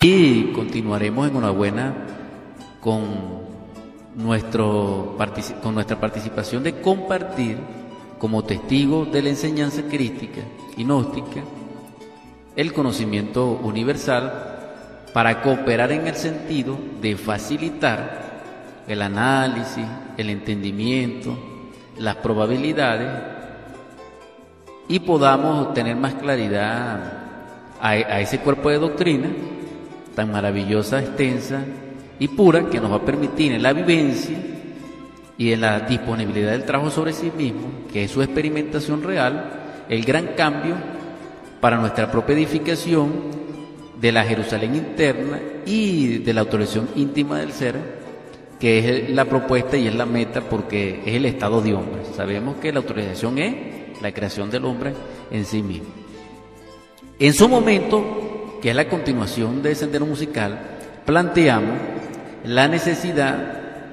Y 0.00 0.52
continuaremos 0.52 1.26
en 1.26 1.34
Enhorabuena 1.34 1.92
con, 2.80 3.02
nuestro, 4.14 5.18
con 5.60 5.74
nuestra 5.74 5.98
participación 5.98 6.62
de 6.62 6.80
compartir 6.80 7.58
como 8.20 8.44
testigo 8.44 9.06
de 9.06 9.22
la 9.22 9.30
enseñanza 9.30 9.82
crística 9.90 10.40
y 10.76 10.84
gnóstica 10.84 11.42
el 12.54 12.72
conocimiento 12.72 13.58
universal 13.60 15.08
para 15.12 15.42
cooperar 15.42 15.90
en 15.90 16.06
el 16.06 16.14
sentido 16.14 16.78
de 17.00 17.16
facilitar 17.16 18.84
el 18.86 19.02
análisis, 19.02 19.84
el 20.16 20.30
entendimiento, 20.30 21.36
las 21.98 22.14
probabilidades 22.14 23.10
y 24.86 25.00
podamos 25.00 25.74
tener 25.74 25.96
más 25.96 26.14
claridad 26.14 27.14
a 27.80 28.20
ese 28.20 28.38
cuerpo 28.38 28.70
de 28.70 28.78
doctrina 28.78 29.28
tan 30.18 30.32
maravillosa, 30.32 30.98
extensa 30.98 31.62
y 32.18 32.26
pura 32.26 32.68
que 32.68 32.80
nos 32.80 32.90
va 32.90 32.96
a 32.96 33.04
permitir 33.04 33.52
en 33.52 33.62
la 33.62 33.72
vivencia 33.72 34.36
y 35.38 35.52
en 35.52 35.60
la 35.60 35.78
disponibilidad 35.78 36.50
del 36.50 36.64
trabajo 36.64 36.90
sobre 36.90 37.12
sí 37.12 37.30
mismo, 37.38 37.68
que 37.92 38.02
es 38.02 38.10
su 38.10 38.20
experimentación 38.20 39.04
real, 39.04 39.84
el 39.88 40.04
gran 40.04 40.30
cambio 40.36 40.74
para 41.60 41.76
nuestra 41.76 42.10
propia 42.10 42.34
edificación 42.34 43.12
de 44.00 44.10
la 44.10 44.24
Jerusalén 44.24 44.74
interna 44.74 45.38
y 45.64 46.18
de 46.18 46.34
la 46.34 46.40
autorización 46.40 46.88
íntima 46.96 47.38
del 47.38 47.52
ser, 47.52 47.76
que 48.58 48.78
es 48.78 49.10
la 49.10 49.24
propuesta 49.24 49.76
y 49.76 49.86
es 49.86 49.94
la 49.94 50.04
meta 50.04 50.40
porque 50.40 51.00
es 51.06 51.14
el 51.14 51.26
estado 51.26 51.60
de 51.60 51.74
hombre. 51.74 52.02
Sabemos 52.16 52.56
que 52.56 52.72
la 52.72 52.80
autorización 52.80 53.38
es 53.38 54.02
la 54.02 54.10
creación 54.10 54.50
del 54.50 54.64
hombre 54.64 54.94
en 55.30 55.44
sí 55.44 55.62
mismo. 55.62 55.86
En 57.20 57.34
su 57.34 57.48
momento, 57.48 58.17
que 58.60 58.70
es 58.70 58.76
la 58.76 58.88
continuación 58.88 59.62
de 59.62 59.74
Sendero 59.74 60.06
Musical, 60.06 60.58
planteamos 61.04 61.76
la 62.44 62.68
necesidad 62.68 63.36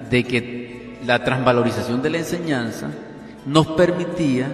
de 0.09 0.23
que 0.23 0.97
la 1.05 1.23
transvalorización 1.23 2.01
de 2.01 2.09
la 2.09 2.17
enseñanza 2.19 2.89
nos 3.45 3.67
permitía 3.67 4.49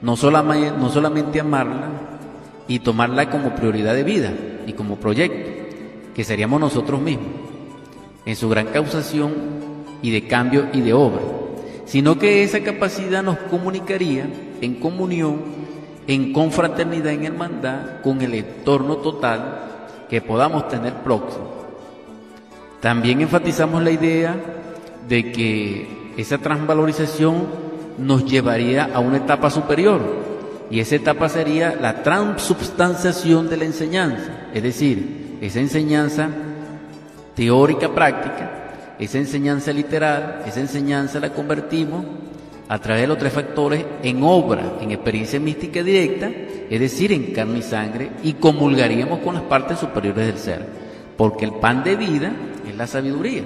no 0.00 0.16
solamente, 0.16 0.72
no 0.76 0.90
solamente 0.90 1.40
amarla 1.40 1.90
y 2.68 2.80
tomarla 2.80 3.30
como 3.30 3.54
prioridad 3.54 3.94
de 3.94 4.04
vida 4.04 4.32
y 4.66 4.72
como 4.72 4.96
proyecto, 4.96 5.50
que 6.14 6.24
seríamos 6.24 6.60
nosotros 6.60 7.00
mismos, 7.00 7.28
en 8.24 8.36
su 8.36 8.48
gran 8.48 8.66
causación 8.66 9.32
y 10.02 10.10
de 10.10 10.26
cambio 10.26 10.68
y 10.72 10.80
de 10.80 10.92
obra, 10.92 11.22
sino 11.86 12.18
que 12.18 12.42
esa 12.42 12.60
capacidad 12.60 13.22
nos 13.22 13.38
comunicaría 13.38 14.26
en 14.60 14.74
comunión 14.74 15.40
en 16.06 16.32
confraternidad, 16.32 17.12
en 17.12 17.24
hermandad, 17.24 18.00
con 18.02 18.20
el 18.22 18.34
entorno 18.34 18.96
total 18.96 19.60
que 20.08 20.20
podamos 20.20 20.68
tener 20.68 20.94
próximo. 20.94 21.50
También 22.80 23.20
enfatizamos 23.20 23.82
la 23.82 23.90
idea 23.90 24.36
de 25.08 25.32
que 25.32 26.12
esa 26.16 26.38
transvalorización 26.38 27.46
nos 27.98 28.24
llevaría 28.24 28.90
a 28.92 28.98
una 29.00 29.18
etapa 29.18 29.50
superior 29.50 30.00
y 30.70 30.80
esa 30.80 30.96
etapa 30.96 31.28
sería 31.28 31.76
la 31.80 32.02
transubstanciación 32.02 33.48
de 33.48 33.56
la 33.58 33.64
enseñanza, 33.64 34.48
es 34.52 34.62
decir, 34.62 35.38
esa 35.40 35.60
enseñanza 35.60 36.28
teórica 37.34 37.94
práctica, 37.94 38.50
esa 38.98 39.18
enseñanza 39.18 39.72
literal, 39.72 40.42
esa 40.46 40.60
enseñanza 40.60 41.20
la 41.20 41.30
convertimos 41.30 42.04
a 42.72 42.78
través 42.78 43.02
de 43.02 43.08
los 43.08 43.18
tres 43.18 43.34
factores 43.34 43.84
en 44.02 44.22
obra, 44.22 44.78
en 44.80 44.92
experiencia 44.92 45.38
mística 45.38 45.82
directa, 45.82 46.30
es 46.70 46.80
decir, 46.80 47.12
en 47.12 47.34
carne 47.34 47.58
y 47.58 47.62
sangre, 47.62 48.12
y 48.22 48.32
comulgaríamos 48.32 49.18
con 49.18 49.34
las 49.34 49.42
partes 49.42 49.78
superiores 49.78 50.26
del 50.26 50.38
ser, 50.38 50.66
porque 51.18 51.44
el 51.44 51.52
pan 51.52 51.84
de 51.84 51.96
vida 51.96 52.32
es 52.66 52.74
la 52.74 52.86
sabiduría 52.86 53.42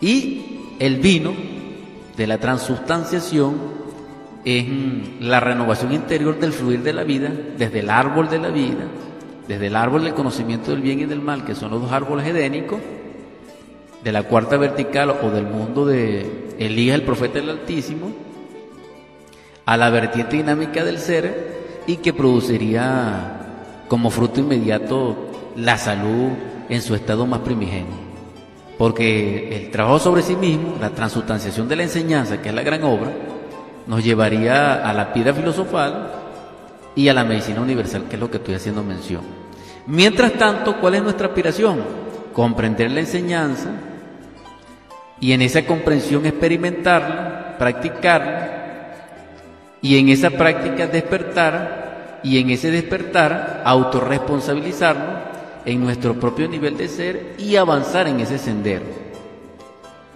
y 0.00 0.74
el 0.80 0.96
vino 0.96 1.32
de 2.16 2.26
la 2.26 2.38
transustanciación 2.38 3.54
es 4.44 4.66
la 5.20 5.38
renovación 5.38 5.92
interior 5.92 6.36
del 6.40 6.52
fluir 6.52 6.82
de 6.82 6.92
la 6.92 7.04
vida, 7.04 7.30
desde 7.56 7.78
el 7.78 7.88
árbol 7.88 8.28
de 8.28 8.40
la 8.40 8.48
vida, 8.48 8.88
desde 9.46 9.68
el 9.68 9.76
árbol 9.76 10.02
del 10.02 10.14
conocimiento 10.14 10.72
del 10.72 10.80
bien 10.80 10.98
y 10.98 11.04
del 11.04 11.20
mal, 11.20 11.44
que 11.44 11.54
son 11.54 11.70
los 11.70 11.82
dos 11.82 11.92
árboles 11.92 12.26
edénicos, 12.26 12.80
de 14.04 14.12
la 14.12 14.24
cuarta 14.24 14.58
vertical 14.58 15.18
o 15.22 15.30
del 15.30 15.46
mundo 15.46 15.86
de 15.86 16.54
Elías, 16.58 16.94
el 16.94 17.02
profeta 17.02 17.40
del 17.40 17.48
Altísimo, 17.48 18.12
a 19.64 19.78
la 19.78 19.88
vertiente 19.88 20.36
dinámica 20.36 20.84
del 20.84 20.98
ser 20.98 21.54
y 21.86 21.96
que 21.96 22.12
produciría 22.12 23.40
como 23.88 24.10
fruto 24.10 24.40
inmediato 24.40 25.16
la 25.56 25.78
salud 25.78 26.32
en 26.68 26.82
su 26.82 26.94
estado 26.94 27.26
más 27.26 27.40
primigenio. 27.40 28.04
Porque 28.76 29.56
el 29.56 29.70
trabajo 29.70 29.98
sobre 29.98 30.20
sí 30.20 30.36
mismo, 30.36 30.76
la 30.78 30.90
transustanciación 30.90 31.66
de 31.66 31.76
la 31.76 31.84
enseñanza, 31.84 32.42
que 32.42 32.50
es 32.50 32.54
la 32.54 32.62
gran 32.62 32.82
obra, 32.84 33.10
nos 33.86 34.04
llevaría 34.04 34.86
a 34.86 34.92
la 34.92 35.14
piedra 35.14 35.32
filosofal 35.32 36.10
y 36.94 37.08
a 37.08 37.14
la 37.14 37.24
medicina 37.24 37.62
universal, 37.62 38.04
que 38.08 38.16
es 38.16 38.20
lo 38.20 38.30
que 38.30 38.36
estoy 38.36 38.54
haciendo 38.54 38.82
mención. 38.82 39.22
Mientras 39.86 40.32
tanto, 40.34 40.78
¿cuál 40.78 40.96
es 40.96 41.02
nuestra 41.02 41.28
aspiración? 41.28 41.80
Comprender 42.32 42.90
la 42.90 43.00
enseñanza, 43.00 43.70
y 45.20 45.32
en 45.32 45.42
esa 45.42 45.64
comprensión 45.64 46.26
experimentarla, 46.26 47.56
practicarla 47.58 48.50
y 49.80 49.98
en 49.98 50.08
esa 50.08 50.30
práctica 50.30 50.86
despertar 50.86 52.20
y 52.22 52.38
en 52.38 52.50
ese 52.50 52.70
despertar 52.70 53.62
autorresponsabilizarnos 53.64 55.34
en 55.64 55.82
nuestro 55.82 56.14
propio 56.14 56.48
nivel 56.48 56.76
de 56.76 56.88
ser 56.88 57.34
y 57.38 57.56
avanzar 57.56 58.08
en 58.08 58.20
ese 58.20 58.38
sendero. 58.38 58.84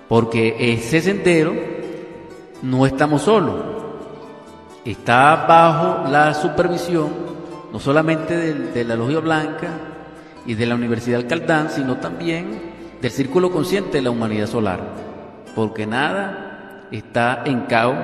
Porque 0.08 0.56
ese 0.72 1.00
sendero 1.00 1.54
no 2.62 2.86
estamos 2.86 3.22
solos, 3.22 3.62
está 4.84 5.46
bajo 5.46 6.10
la 6.10 6.34
supervisión 6.34 7.28
no 7.72 7.78
solamente 7.78 8.36
de, 8.36 8.84
la 8.84 8.96
Logia 8.96 9.20
Blanca 9.20 9.68
y 10.46 10.54
de 10.54 10.66
la 10.66 10.74
Universidad 10.74 11.20
Alcaldán, 11.20 11.70
sino 11.70 11.98
también 11.98 12.67
del 13.00 13.10
círculo 13.10 13.50
consciente 13.50 13.98
de 13.98 14.02
la 14.02 14.10
humanidad 14.10 14.46
solar, 14.46 14.80
porque 15.54 15.86
nada 15.86 16.86
está 16.90 17.42
en 17.44 17.62
caos, 17.62 17.96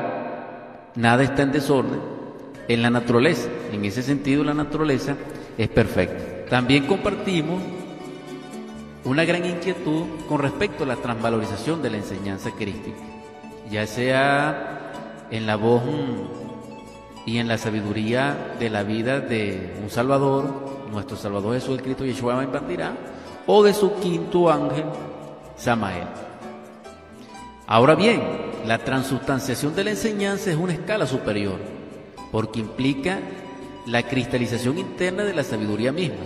nada 0.94 1.22
está 1.22 1.43
en 1.43 1.53
desorden 1.53 2.15
en 2.69 2.82
la 2.82 2.91
naturaleza. 2.91 3.49
En 3.72 3.84
ese 3.84 4.03
sentido, 4.03 4.44
la 4.44 4.55
naturaleza 4.55 5.16
es 5.59 5.69
perfecta. 5.69 6.49
También 6.49 6.87
compartimos 6.87 7.62
una 9.05 9.25
gran 9.25 9.44
inquietud 9.44 10.05
con 10.28 10.41
respecto 10.41 10.84
a 10.84 10.87
la 10.87 10.97
transvalorización 10.97 11.82
de 11.82 11.91
la 11.91 11.97
enseñanza 11.99 12.50
crística, 12.53 12.97
ya 13.71 13.87
sea 13.87 15.26
en 15.31 15.47
la 15.47 15.56
voz 15.56 15.82
y 17.26 17.38
en 17.38 17.49
la 17.49 17.59
sabiduría 17.59 18.55
de 18.59 18.71
la 18.71 18.82
vida 18.82 19.21
de 19.21 19.75
un 19.82 19.91
Salvador, 19.91 20.47
nuestro 20.91 21.16
Salvador 21.16 21.55
Jesús 21.55 21.81
Cristo 21.82 22.05
Yeshua 22.05 22.34
Bandirá, 22.47 22.93
o 23.47 23.62
de 23.62 23.75
su 23.75 23.94
quinto 23.94 24.50
ángel, 24.50 24.84
Samael. 25.56 26.06
Ahora 27.66 27.94
bien, 27.94 28.22
la 28.66 28.78
transustanciación 28.78 29.75
de 29.75 29.84
la 29.84 29.91
enseñanza 29.91 30.50
es 30.50 30.56
una 30.56 30.72
escala 30.72 31.06
superior, 31.06 31.59
porque 32.31 32.60
implica 32.60 33.19
la 33.87 34.03
cristalización 34.03 34.78
interna 34.78 35.25
de 35.25 35.34
la 35.34 35.44
sabiduría 35.44 35.93
misma, 35.93 36.25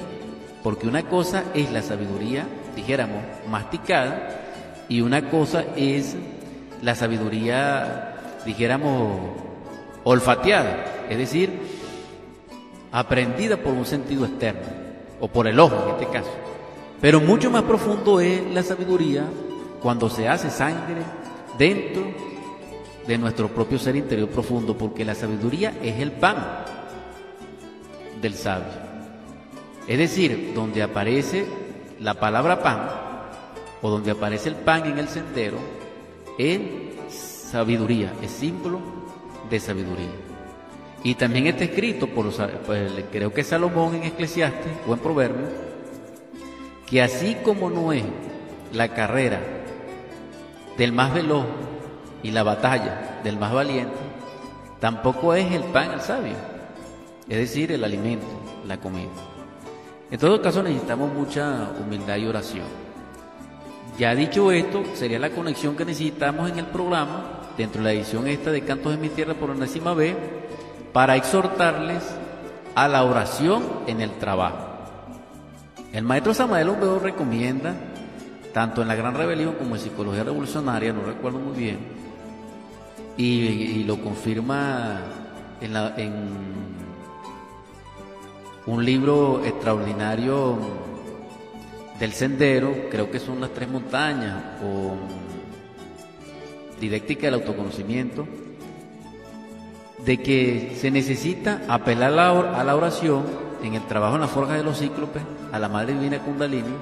porque 0.63 0.87
una 0.87 1.05
cosa 1.05 1.45
es 1.55 1.71
la 1.71 1.83
sabiduría, 1.83 2.47
dijéramos, 2.77 3.23
masticada, 3.49 4.41
y 4.89 5.01
una 5.01 5.29
cosa 5.29 5.65
es 5.77 6.17
la 6.83 6.95
sabiduría, 6.95 8.15
dijéramos, 8.47 9.21
olfateada, 10.05 11.07
es 11.11 11.19
decir, 11.19 11.61
aprendida 12.93 13.57
por 13.57 13.75
un 13.75 13.85
sentido 13.85 14.25
externo, 14.25 14.67
o 15.21 15.29
por 15.29 15.47
el 15.47 15.59
ojo 15.59 15.85
en 15.85 15.91
este 15.91 16.07
caso. 16.07 16.31
Pero 17.01 17.21
mucho 17.21 17.51
más 17.51 17.63
profundo 17.63 18.21
es 18.21 18.43
la 18.53 18.63
sabiduría 18.63 19.25
cuando 19.81 20.11
se 20.11 20.29
hace 20.29 20.51
sangre 20.51 21.03
dentro 21.57 22.03
de 23.07 23.19
nuestro 23.19 23.49
propio 23.49 23.79
ser 23.79 23.97
interior 23.97 24.29
profundo, 24.29 24.77
porque 24.77 25.05
la 25.05 25.15
sabiduría 25.15 25.75
es 25.83 26.01
el 26.01 26.13
pan 26.13 26.37
del 28.21 28.35
sabio. 28.35 28.89
Es 29.87 29.99
decir, 29.99 30.53
donde 30.55 30.83
aparece 30.83 31.47
la 32.01 32.15
palabra 32.15 32.63
pan 32.63 32.91
o 33.81 33.89
donde 33.89 34.11
aparece 34.11 34.49
el 34.49 34.57
pan 34.57 34.87
en 34.87 34.99
el 34.99 35.09
sendero, 35.09 35.57
es 36.37 36.61
sabiduría, 37.19 38.13
es 38.21 38.31
símbolo 38.31 38.81
de 39.49 39.61
sabiduría. 39.61 40.11
Y 41.05 41.15
también 41.15 41.47
está 41.47 41.65
escrito, 41.65 42.09
por, 42.09 42.31
creo 43.11 43.33
que 43.33 43.45
Salomón 43.45 43.95
en 43.95 44.03
Eclesiastes 44.05 44.73
o 44.87 44.93
en 44.93 44.99
Proverbios, 44.99 45.49
que 46.89 47.03
así 47.03 47.37
como 47.45 47.69
no 47.69 47.93
es 47.93 48.05
la 48.73 48.89
carrera 48.89 49.41
del 50.77 50.93
más 50.93 51.13
veloz 51.13 51.45
y 52.23 52.31
la 52.31 52.43
batalla 52.43 53.21
del 53.23 53.39
más 53.39 53.53
valiente, 53.53 53.97
tampoco 54.81 55.35
es 55.35 55.53
el 55.53 55.65
pan 55.65 55.93
el 55.93 56.01
sabio, 56.01 56.35
es 57.29 57.37
decir, 57.37 57.73
el 57.73 57.85
alimento, 57.85 58.27
la 58.67 58.79
comida. 58.79 59.11
En 60.11 60.19
todo 60.19 60.41
caso 60.41 60.63
necesitamos 60.63 61.13
mucha 61.13 61.71
humildad 61.79 62.17
y 62.17 62.27
oración. 62.27 62.67
Ya 63.99 64.15
dicho 64.15 64.51
esto, 64.53 64.85
sería 64.95 65.19
la 65.19 65.31
conexión 65.31 65.77
que 65.77 65.85
necesitamos 65.85 66.51
en 66.51 66.61
el 66.61 66.67
programa, 66.67 67.43
dentro 67.59 67.83
de 67.83 67.89
la 67.89 67.93
edición 67.93 68.29
esta 68.29 68.51
de 68.51 68.63
Cantos 68.63 68.93
de 68.93 68.99
mi 68.99 69.09
Tierra 69.09 69.35
por 69.35 69.51
enésima 69.51 69.93
vez, 69.93 70.15
para 70.93 71.17
exhortarles 71.17 72.03
a 72.75 72.89
la 72.89 73.03
oración 73.05 73.65
en 73.87 74.01
el 74.01 74.13
trabajo. 74.13 74.68
El 75.99 76.05
maestro 76.05 76.33
Samael 76.33 76.69
Ombeo 76.69 77.01
recomienda, 77.01 77.75
tanto 78.55 78.83
en 78.83 78.87
la 78.87 78.95
Gran 78.95 79.17
Rebelión 79.17 79.55
como 79.55 79.75
en 79.75 79.81
Psicología 79.81 80.23
Revolucionaria, 80.23 80.93
no 80.93 81.03
recuerdo 81.03 81.41
muy 81.41 81.59
bien, 81.59 81.79
y, 83.17 83.83
lo 83.83 84.01
confirma 84.01 85.01
en, 85.61 85.77
en 85.77 86.13
un 88.67 88.85
libro 88.85 89.45
extraordinario 89.45 90.57
del 91.99 92.13
sendero, 92.13 92.73
creo 92.93 93.11
que 93.11 93.19
son 93.19 93.41
las 93.41 93.51
tres 93.51 93.69
montañas, 93.69 94.37
o 94.63 94.95
didáctica 96.81 97.23
del 97.23 97.35
autoconocimiento, 97.35 98.25
de 100.05 100.23
que 100.23 100.77
se 100.81 100.93
necesita 100.93 101.63
apelar 101.67 102.13
a 102.55 102.63
la 102.63 102.77
oración 102.77 103.48
en 103.63 103.75
el 103.75 103.87
trabajo 103.87 104.15
en 104.15 104.21
la 104.21 104.29
forja 104.29 104.55
de 104.55 104.63
los 104.63 104.79
cíclopes 104.79 105.23
a 105.53 105.59
la 105.59 105.69
Madre 105.69 105.95
Divina 105.95 106.19
Kundalini 106.21 106.75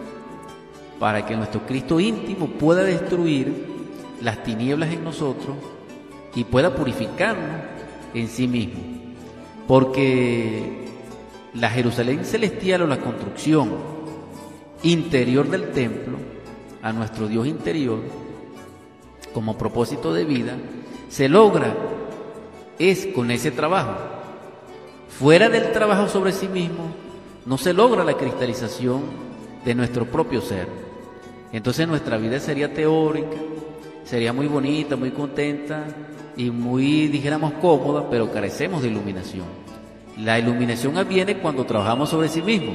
para 0.99 1.25
que 1.27 1.37
nuestro 1.37 1.67
Cristo 1.67 2.01
íntimo 2.01 2.47
pueda 2.49 2.83
destruir 2.83 3.77
las 4.21 4.43
tinieblas 4.43 4.93
en 4.93 5.05
nosotros 5.05 5.57
y 6.35 6.45
pueda 6.45 6.75
purificarnos 6.75 7.61
en 8.15 8.29
sí 8.29 8.49
mismo. 8.49 8.81
Porque 9.67 10.87
la 11.55 11.71
Jerusalén 11.71 12.25
celestial 12.25 12.83
o 12.83 12.87
la 12.87 12.99
construcción 12.99 13.71
interior 14.83 15.49
del 15.49 15.73
templo 15.73 16.19
a 16.83 16.93
nuestro 16.93 17.29
Dios 17.29 17.47
interior 17.47 18.01
como 19.33 19.59
propósito 19.59 20.15
de 20.15 20.25
vida 20.25 20.57
se 21.09 21.29
logra 21.29 21.75
es 22.79 23.07
con 23.07 23.31
ese 23.31 23.51
trabajo. 23.51 24.16
Fuera 25.19 25.49
del 25.49 25.73
trabajo 25.73 26.09
sobre 26.09 26.31
sí 26.33 26.47
mismo 26.47 26.91
no 27.47 27.57
se 27.57 27.73
logra 27.73 28.05
la 28.05 28.19
cristalización 28.19 29.01
de 29.65 29.75
nuestro 29.75 30.05
propio 30.05 30.43
ser. 30.43 30.69
Entonces 31.53 31.89
nuestra 31.89 32.19
vida 32.19 32.39
sería 32.39 32.75
teórica, 32.75 33.39
sería 34.05 34.35
muy 34.35 34.47
bonita, 34.47 34.95
muy 34.95 35.13
contenta 35.13 35.87
y 36.37 36.51
muy, 36.51 37.09
dijéramos, 37.09 37.55
cómoda, 37.63 38.11
pero 38.11 38.31
carecemos 38.31 38.83
de 38.83 38.89
iluminación. 38.89 39.47
La 40.19 40.39
iluminación 40.39 40.95
viene 41.09 41.39
cuando 41.39 41.65
trabajamos 41.65 42.11
sobre 42.11 42.29
sí 42.29 42.43
mismo, 42.43 42.75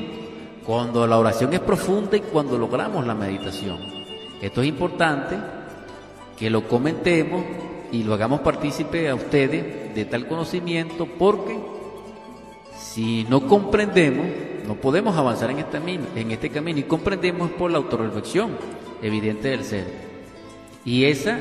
cuando 0.65 1.05
la 1.05 1.19
oración 1.19 1.53
es 1.53 1.59
profunda 1.59 2.17
y 2.17 2.21
cuando 2.21 2.57
logramos 2.57 3.05
la 3.05 3.13
meditación. 3.13 3.77
Esto 4.41 4.63
es 4.63 4.67
importante 4.67 5.37
que 6.35 6.49
lo 6.49 6.67
comentemos 6.67 7.43
y 7.91 8.01
lo 8.01 8.15
hagamos 8.15 8.39
partícipe 8.39 9.09
a 9.09 9.13
ustedes 9.13 9.93
de 9.93 10.05
tal 10.05 10.27
conocimiento 10.27 11.05
porque 11.05 11.80
si 12.77 13.25
no 13.29 13.47
comprendemos, 13.47 14.25
no 14.67 14.75
podemos 14.75 15.17
avanzar 15.17 15.51
en 15.51 15.59
este 15.59 15.71
camino, 15.77 16.05
en 16.15 16.31
este 16.31 16.49
camino 16.49 16.79
y 16.79 16.83
comprendemos 16.83 17.51
por 17.51 17.71
la 17.71 17.77
autorreflexión 17.77 18.51
evidente 19.01 19.49
del 19.49 19.63
ser. 19.63 19.85
Y 20.85 21.05
esa 21.05 21.39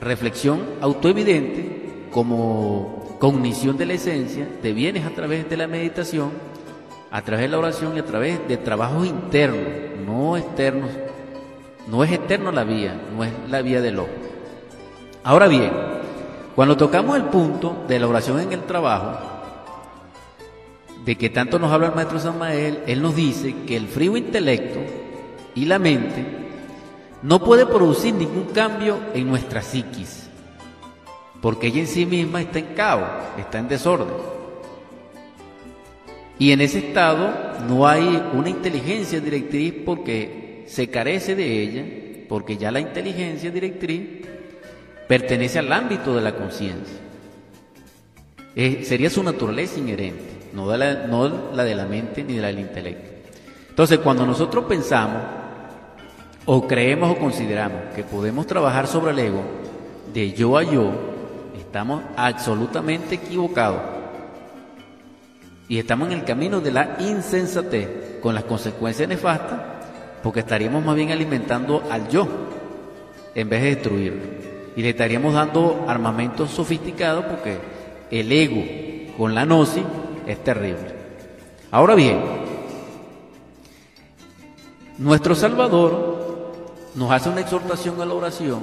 reflexión 0.00 0.60
autoevidente 0.80 2.06
como 2.10 3.16
cognición 3.18 3.76
de 3.76 3.86
la 3.86 3.94
esencia 3.94 4.48
te 4.62 4.72
vienes 4.72 5.04
a 5.06 5.10
través 5.10 5.48
de 5.48 5.56
la 5.56 5.66
meditación, 5.66 6.30
a 7.10 7.22
través 7.22 7.44
de 7.44 7.48
la 7.48 7.58
oración 7.58 7.96
y 7.96 8.00
a 8.00 8.04
través 8.04 8.46
de 8.46 8.56
trabajos 8.56 9.06
internos, 9.06 9.62
no 10.06 10.36
externos. 10.36 10.90
No 11.86 12.02
es 12.02 12.12
eterno 12.12 12.50
la 12.50 12.64
vía, 12.64 12.98
no 13.14 13.24
es 13.24 13.32
la 13.48 13.60
vía 13.60 13.82
del 13.82 13.98
ojo. 13.98 14.08
Ahora 15.22 15.48
bien, 15.48 15.70
cuando 16.54 16.76
tocamos 16.76 17.16
el 17.16 17.24
punto 17.24 17.84
de 17.88 17.98
la 17.98 18.08
oración 18.08 18.40
en 18.40 18.52
el 18.52 18.62
trabajo, 18.62 19.33
de 21.04 21.16
que 21.16 21.28
tanto 21.28 21.58
nos 21.58 21.70
habla 21.70 21.88
el 21.88 21.94
maestro 21.94 22.18
Samael, 22.18 22.80
él 22.86 23.02
nos 23.02 23.14
dice 23.14 23.54
que 23.66 23.76
el 23.76 23.88
frío 23.88 24.16
intelecto 24.16 24.80
y 25.54 25.66
la 25.66 25.78
mente 25.78 26.24
no 27.22 27.42
puede 27.42 27.66
producir 27.66 28.14
ningún 28.14 28.46
cambio 28.46 28.98
en 29.14 29.28
nuestra 29.28 29.62
psiquis, 29.62 30.28
porque 31.42 31.66
ella 31.66 31.80
en 31.80 31.86
sí 31.86 32.06
misma 32.06 32.40
está 32.40 32.58
en 32.58 32.74
caos, 32.74 33.08
está 33.38 33.58
en 33.58 33.68
desorden. 33.68 34.08
Y 36.38 36.52
en 36.52 36.62
ese 36.62 36.78
estado 36.78 37.32
no 37.68 37.86
hay 37.86 38.22
una 38.32 38.48
inteligencia 38.48 39.20
directriz 39.20 39.74
porque 39.84 40.64
se 40.66 40.88
carece 40.88 41.36
de 41.36 41.62
ella, 41.62 41.84
porque 42.28 42.56
ya 42.56 42.72
la 42.72 42.80
inteligencia 42.80 43.50
directriz 43.50 44.26
pertenece 45.06 45.58
al 45.58 45.72
ámbito 45.72 46.16
de 46.16 46.22
la 46.22 46.34
conciencia. 46.34 46.98
Sería 48.54 49.10
su 49.10 49.22
naturaleza 49.22 49.78
inherente 49.78 50.33
no, 50.54 50.68
de 50.68 50.78
la, 50.78 51.06
no 51.06 51.52
la 51.52 51.64
de 51.64 51.74
la 51.74 51.84
mente 51.84 52.22
ni 52.22 52.34
de 52.34 52.40
la 52.40 52.46
del 52.48 52.60
intelecto. 52.60 53.30
Entonces, 53.68 53.98
cuando 53.98 54.24
nosotros 54.24 54.64
pensamos 54.66 55.20
o 56.46 56.66
creemos 56.68 57.10
o 57.10 57.18
consideramos 57.18 57.92
que 57.94 58.04
podemos 58.04 58.46
trabajar 58.46 58.86
sobre 58.86 59.12
el 59.12 59.18
ego 59.18 59.42
de 60.12 60.32
yo 60.32 60.56
a 60.56 60.62
yo, 60.62 60.92
estamos 61.58 62.02
absolutamente 62.16 63.16
equivocados. 63.16 63.80
Y 65.68 65.78
estamos 65.78 66.08
en 66.08 66.18
el 66.18 66.24
camino 66.24 66.60
de 66.60 66.70
la 66.70 66.96
insensatez, 67.00 68.20
con 68.22 68.34
las 68.34 68.44
consecuencias 68.44 69.08
nefastas, 69.08 69.60
porque 70.22 70.40
estaríamos 70.40 70.84
más 70.84 70.94
bien 70.94 71.10
alimentando 71.10 71.82
al 71.90 72.08
yo, 72.08 72.28
en 73.34 73.48
vez 73.48 73.62
de 73.62 73.74
destruirlo. 73.74 74.22
Y 74.76 74.82
le 74.82 74.90
estaríamos 74.90 75.34
dando 75.34 75.84
armamento 75.88 76.46
sofisticado, 76.46 77.26
porque 77.26 77.58
el 78.10 78.30
ego 78.30 78.62
con 79.16 79.34
la 79.34 79.44
gnosis 79.44 79.82
es 80.26 80.42
terrible. 80.42 80.94
Ahora 81.70 81.94
bien, 81.94 82.20
nuestro 84.98 85.34
Salvador 85.34 86.14
nos 86.94 87.10
hace 87.10 87.28
una 87.28 87.40
exhortación 87.40 88.00
a 88.00 88.06
la 88.06 88.14
oración, 88.14 88.62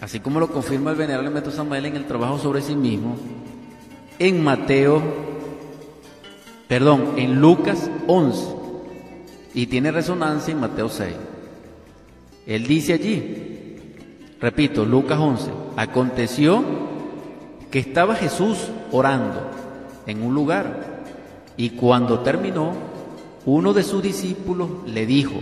así 0.00 0.20
como 0.20 0.40
lo 0.40 0.48
confirma 0.48 0.90
el 0.90 0.96
venerable 0.96 1.30
Metro 1.30 1.52
Samuel 1.52 1.86
en 1.86 1.96
el 1.96 2.06
trabajo 2.06 2.38
sobre 2.38 2.62
sí 2.62 2.74
mismo, 2.74 3.16
en 4.18 4.42
Mateo, 4.42 5.00
perdón, 6.66 7.14
en 7.16 7.40
Lucas 7.40 7.90
11, 8.08 8.46
y 9.54 9.66
tiene 9.66 9.92
resonancia 9.92 10.52
en 10.52 10.60
Mateo 10.60 10.88
6. 10.88 11.14
Él 12.46 12.66
dice 12.66 12.94
allí, 12.94 13.76
repito, 14.40 14.84
Lucas 14.84 15.18
11, 15.18 15.50
aconteció 15.76 16.64
que 17.70 17.78
estaba 17.78 18.14
Jesús 18.14 18.68
orando 18.92 19.50
en 20.06 20.22
un 20.22 20.34
lugar 20.34 21.02
y 21.56 21.70
cuando 21.70 22.20
terminó, 22.20 22.72
uno 23.44 23.72
de 23.72 23.82
sus 23.82 24.02
discípulos 24.02 24.68
le 24.86 25.06
dijo, 25.06 25.34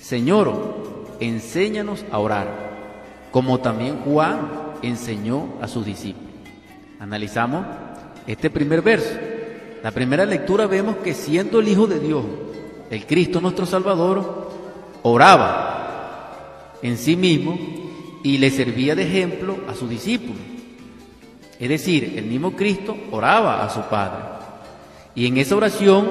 Señor, 0.00 1.16
enséñanos 1.20 2.04
a 2.10 2.18
orar, 2.18 2.48
como 3.30 3.58
también 3.58 3.98
Juan 3.98 4.40
enseñó 4.82 5.54
a 5.60 5.68
sus 5.68 5.84
discípulos. 5.84 6.28
Analizamos 7.00 7.66
este 8.26 8.50
primer 8.50 8.82
verso. 8.82 9.10
La 9.82 9.90
primera 9.90 10.24
lectura 10.24 10.66
vemos 10.66 10.96
que 10.96 11.14
siendo 11.14 11.60
el 11.60 11.68
Hijo 11.68 11.86
de 11.86 12.00
Dios, 12.00 12.24
el 12.90 13.06
Cristo 13.06 13.40
nuestro 13.40 13.66
Salvador, 13.66 14.50
oraba 15.02 16.74
en 16.82 16.96
sí 16.96 17.16
mismo 17.16 17.58
y 18.22 18.38
le 18.38 18.50
servía 18.50 18.94
de 18.94 19.02
ejemplo 19.02 19.58
a 19.68 19.74
sus 19.74 19.88
discípulos. 19.90 20.47
Es 21.58 21.68
decir, 21.68 22.14
el 22.16 22.26
mismo 22.26 22.52
Cristo 22.52 22.96
oraba 23.10 23.64
a 23.64 23.70
su 23.70 23.80
Padre. 23.82 24.24
Y 25.14 25.26
en 25.26 25.38
esa 25.38 25.56
oración 25.56 26.06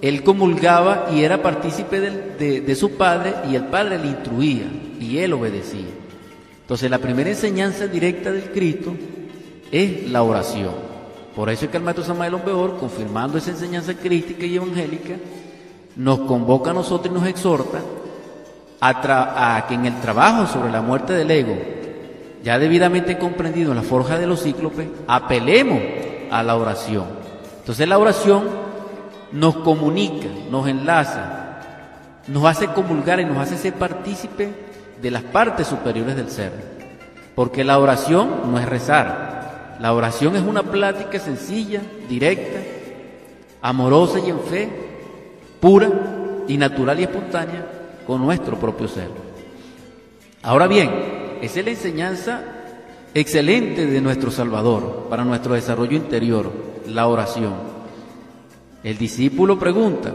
él 0.00 0.22
comulgaba 0.22 1.08
y 1.12 1.22
era 1.22 1.42
partícipe 1.42 2.00
de, 2.00 2.74
su 2.74 2.92
Padre 2.96 3.34
y 3.50 3.54
el 3.54 3.66
Padre 3.66 3.98
le 3.98 4.08
instruía 4.08 4.64
y 5.00 5.18
él 5.18 5.32
obedecía. 5.32 5.90
Entonces 6.60 6.90
la 6.90 6.98
primera 6.98 7.30
enseñanza 7.30 7.86
directa 7.86 8.32
del 8.32 8.50
Cristo 8.50 8.94
es 9.70 10.08
la 10.10 10.22
oración. 10.22 10.88
Por 11.34 11.50
eso 11.50 11.66
es 11.66 11.70
que 11.70 11.76
el 11.76 11.84
maestro 11.84 12.04
Samuel 12.04 12.34
Ombeor, 12.34 12.78
confirmando 12.78 13.38
esa 13.38 13.50
enseñanza 13.50 13.94
crística 13.94 14.44
y 14.44 14.56
evangélica, 14.56 15.14
nos 15.94 16.20
convoca 16.20 16.70
a 16.70 16.74
nosotros 16.74 17.14
y 17.14 17.18
nos 17.18 17.28
exhorta 17.28 17.80
a, 18.80 19.56
a 19.56 19.66
que 19.66 19.74
en 19.74 19.86
el 19.86 20.00
trabajo 20.00 20.46
sobre 20.52 20.72
la 20.72 20.82
muerte 20.82 21.12
del 21.12 21.30
ego 21.30 21.77
ya 22.48 22.58
debidamente 22.58 23.18
comprendido 23.18 23.72
en 23.72 23.76
la 23.76 23.82
forja 23.82 24.18
de 24.18 24.26
los 24.26 24.42
cíclopes, 24.42 24.88
apelemos 25.06 25.82
a 26.30 26.42
la 26.42 26.56
oración. 26.56 27.04
Entonces 27.58 27.86
la 27.86 27.98
oración 27.98 28.44
nos 29.32 29.56
comunica, 29.56 30.28
nos 30.50 30.66
enlaza, 30.66 31.58
nos 32.26 32.46
hace 32.46 32.68
comulgar 32.68 33.20
y 33.20 33.26
nos 33.26 33.36
hace 33.36 33.58
ser 33.58 33.74
partícipe 33.74 34.48
de 35.02 35.10
las 35.10 35.24
partes 35.24 35.66
superiores 35.66 36.16
del 36.16 36.30
ser. 36.30 36.52
Porque 37.34 37.64
la 37.64 37.78
oración 37.78 38.50
no 38.50 38.58
es 38.58 38.66
rezar, 38.66 39.76
la 39.78 39.92
oración 39.92 40.34
es 40.34 40.42
una 40.42 40.62
plática 40.62 41.18
sencilla, 41.18 41.82
directa, 42.08 42.60
amorosa 43.60 44.20
y 44.20 44.30
en 44.30 44.40
fe, 44.40 44.70
pura 45.60 45.90
y 46.48 46.56
natural 46.56 46.98
y 46.98 47.02
espontánea 47.02 47.66
con 48.06 48.22
nuestro 48.22 48.56
propio 48.56 48.88
ser. 48.88 49.10
Ahora 50.42 50.66
bien, 50.66 51.17
esa 51.42 51.60
es 51.60 51.64
la 51.64 51.70
enseñanza 51.70 52.42
excelente 53.14 53.86
de 53.86 54.00
nuestro 54.00 54.30
Salvador 54.30 55.06
para 55.08 55.24
nuestro 55.24 55.54
desarrollo 55.54 55.96
interior, 55.96 56.50
la 56.86 57.06
oración. 57.08 57.54
El 58.84 58.96
discípulo 58.96 59.58
pregunta, 59.58 60.12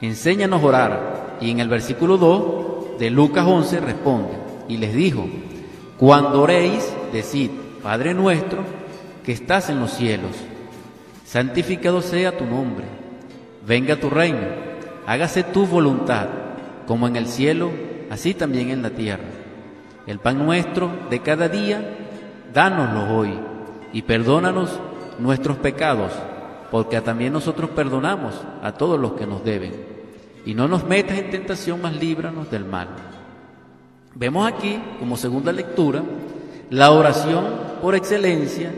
enséñanos 0.00 0.62
a 0.62 0.66
orar. 0.66 1.26
Y 1.40 1.50
en 1.50 1.60
el 1.60 1.68
versículo 1.68 2.16
2 2.16 2.98
de 2.98 3.10
Lucas 3.10 3.44
11 3.46 3.80
responde 3.80 4.32
y 4.68 4.78
les 4.78 4.94
dijo, 4.94 5.26
cuando 5.98 6.42
oréis, 6.42 6.90
decid, 7.12 7.50
Padre 7.82 8.14
nuestro, 8.14 8.62
que 9.24 9.32
estás 9.32 9.68
en 9.68 9.80
los 9.80 9.90
cielos, 9.90 10.32
santificado 11.24 12.00
sea 12.00 12.38
tu 12.38 12.44
nombre, 12.44 12.86
venga 13.66 13.96
tu 13.96 14.08
reino, 14.08 14.46
hágase 15.06 15.42
tu 15.42 15.66
voluntad, 15.66 16.28
como 16.86 17.06
en 17.06 17.16
el 17.16 17.26
cielo, 17.26 17.70
así 18.10 18.32
también 18.32 18.70
en 18.70 18.82
la 18.82 18.90
tierra. 18.90 19.35
El 20.06 20.20
pan 20.20 20.38
nuestro 20.38 20.90
de 21.10 21.20
cada 21.20 21.48
día, 21.48 21.96
dánoslo 22.54 23.16
hoy, 23.16 23.30
y 23.92 24.02
perdónanos 24.02 24.78
nuestros 25.18 25.56
pecados, 25.56 26.12
porque 26.70 27.00
también 27.00 27.32
nosotros 27.32 27.70
perdonamos 27.70 28.34
a 28.62 28.72
todos 28.72 29.00
los 29.00 29.12
que 29.12 29.26
nos 29.26 29.44
deben. 29.44 29.74
Y 30.44 30.54
no 30.54 30.68
nos 30.68 30.84
metas 30.84 31.18
en 31.18 31.30
tentación, 31.30 31.82
mas 31.82 31.96
líbranos 31.96 32.50
del 32.50 32.64
mal. 32.64 32.88
Vemos 34.14 34.46
aquí, 34.46 34.80
como 35.00 35.16
segunda 35.16 35.50
lectura, 35.50 36.02
la 36.70 36.90
oración 36.92 37.44
por 37.82 37.94
excelencia, 37.94 38.72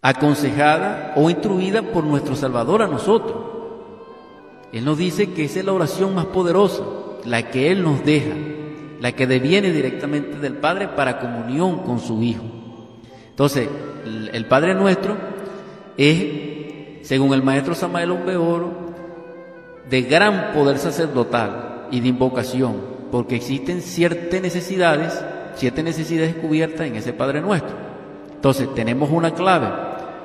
aconsejada 0.00 1.12
o 1.16 1.28
instruida 1.28 1.82
por 1.82 2.04
nuestro 2.04 2.36
Salvador 2.36 2.82
a 2.82 2.86
nosotros. 2.86 3.36
Él 4.72 4.84
nos 4.84 4.96
dice 4.96 5.32
que 5.32 5.44
esa 5.44 5.58
es 5.58 5.64
la 5.64 5.72
oración 5.72 6.14
más 6.14 6.26
poderosa, 6.26 6.82
la 7.24 7.50
que 7.50 7.72
Él 7.72 7.82
nos 7.82 8.04
deja, 8.04 8.34
la 9.00 9.12
que 9.12 9.26
deviene 9.26 9.72
directamente 9.72 10.38
del 10.38 10.54
Padre 10.54 10.88
para 10.88 11.18
comunión 11.18 11.78
con 11.78 12.00
su 12.00 12.22
Hijo. 12.22 12.44
Entonces, 13.30 13.68
el 14.32 14.46
Padre 14.46 14.74
nuestro 14.74 15.16
es, 15.96 17.06
según 17.06 17.32
el 17.32 17.42
maestro 17.42 17.74
Samael 17.74 18.10
Ombeoro, 18.10 18.90
de 19.88 20.02
gran 20.02 20.52
poder 20.52 20.78
sacerdotal 20.78 21.86
y 21.90 22.00
de 22.00 22.08
invocación, 22.08 22.76
porque 23.10 23.36
existen 23.36 23.80
ciertas 23.80 24.40
necesidades, 24.40 25.24
siete 25.54 25.82
necesidades 25.82 26.36
cubiertas 26.36 26.86
en 26.86 26.96
ese 26.96 27.12
Padre 27.12 27.40
Nuestro. 27.40 27.74
Entonces, 28.34 28.72
tenemos 28.74 29.10
una 29.10 29.32
clave, 29.32 29.68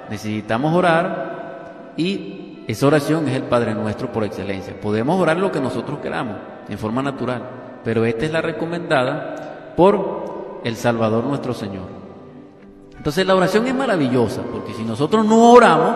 necesitamos 0.10 0.74
orar 0.74 1.94
y 1.98 2.63
esa 2.67 2.88
oración 2.88 3.27
es 3.29 3.36
el 3.36 3.44
Padre 3.44 3.74
Nuestro 3.74 4.12
por 4.12 4.25
excelencia. 4.25 4.79
Podemos 4.79 5.20
orar 5.20 5.38
lo 5.38 5.51
que 5.51 5.62
nosotros 5.62 6.00
queramos, 6.00 6.38
en 6.67 6.77
forma 6.77 7.01
natural, 7.01 7.41
pero 7.86 8.04
esta 8.04 8.25
es 8.25 8.32
la 8.32 8.42
recomendada 8.42 9.74
por 9.77 10.62
el 10.65 10.75
Salvador 10.75 11.24
nuestro 11.24 11.54
Señor. 11.54 11.86
Entonces 12.98 13.25
la 13.25 13.36
oración 13.36 13.68
es 13.68 13.75
maravillosa, 13.75 14.42
porque 14.51 14.74
si 14.74 14.84
nosotros 14.84 15.25
no 15.25 15.51
oramos, 15.51 15.96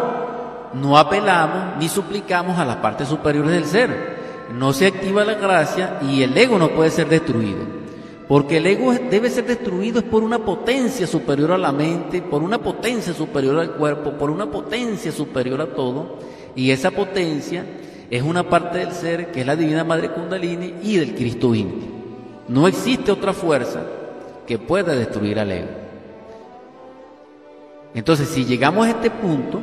no 0.76 0.98
apelamos 0.98 1.78
ni 1.80 1.90
suplicamos 1.90 2.58
a 2.58 2.64
las 2.64 2.78
partes 2.78 3.10
superiores 3.10 3.52
del 3.52 3.66
ser 3.66 4.20
no 4.54 4.74
se 4.74 4.88
activa 4.88 5.24
la 5.24 5.36
gracia 5.36 6.00
y 6.02 6.24
el 6.24 6.38
ego 6.38 6.58
no 6.58 6.70
puede 6.70 6.90
ser 6.90 7.08
destruido. 7.08 7.80
Porque 8.28 8.58
el 8.58 8.68
ego 8.68 8.94
debe 8.94 9.30
ser 9.30 9.46
destruido 9.46 10.00
es 10.00 10.06
por 10.06 10.24
una 10.24 10.40
potencia 10.40 11.08
superior 11.08 11.52
a 11.52 11.58
la 11.58 11.72
mente, 11.72 12.22
por 12.22 12.44
una 12.44 12.60
potencia 12.60 13.14
superior 13.14 13.58
al 13.58 13.72
cuerpo, 13.72 14.12
por 14.12 14.30
una 14.30 14.52
potencia 14.52 15.12
superior 15.12 15.62
a 15.62 15.74
todo. 15.74 16.18
Y 16.56 16.70
esa 16.70 16.92
potencia 16.92 17.66
es 18.10 18.24
una 18.24 18.50
parte 18.50 18.80
del 18.80 18.92
ser 18.92 19.32
que 19.32 19.42
es 19.42 19.46
la 19.46 19.56
Divina 19.56 19.84
Madre 19.84 20.10
Kundalini 20.10 20.76
y 20.82 20.98
del 20.98 21.14
Cristo 21.14 21.54
íntimo. 21.54 22.00
No 22.48 22.68
existe 22.68 23.12
otra 23.12 23.34
fuerza 23.34 23.82
que 24.48 24.58
pueda 24.58 24.96
destruir 24.96 25.40
al 25.40 25.52
ego. 25.52 25.70
Entonces, 27.94 28.30
si 28.30 28.46
llegamos 28.46 28.88
a 28.88 28.92
este 28.92 29.12
punto, 29.12 29.62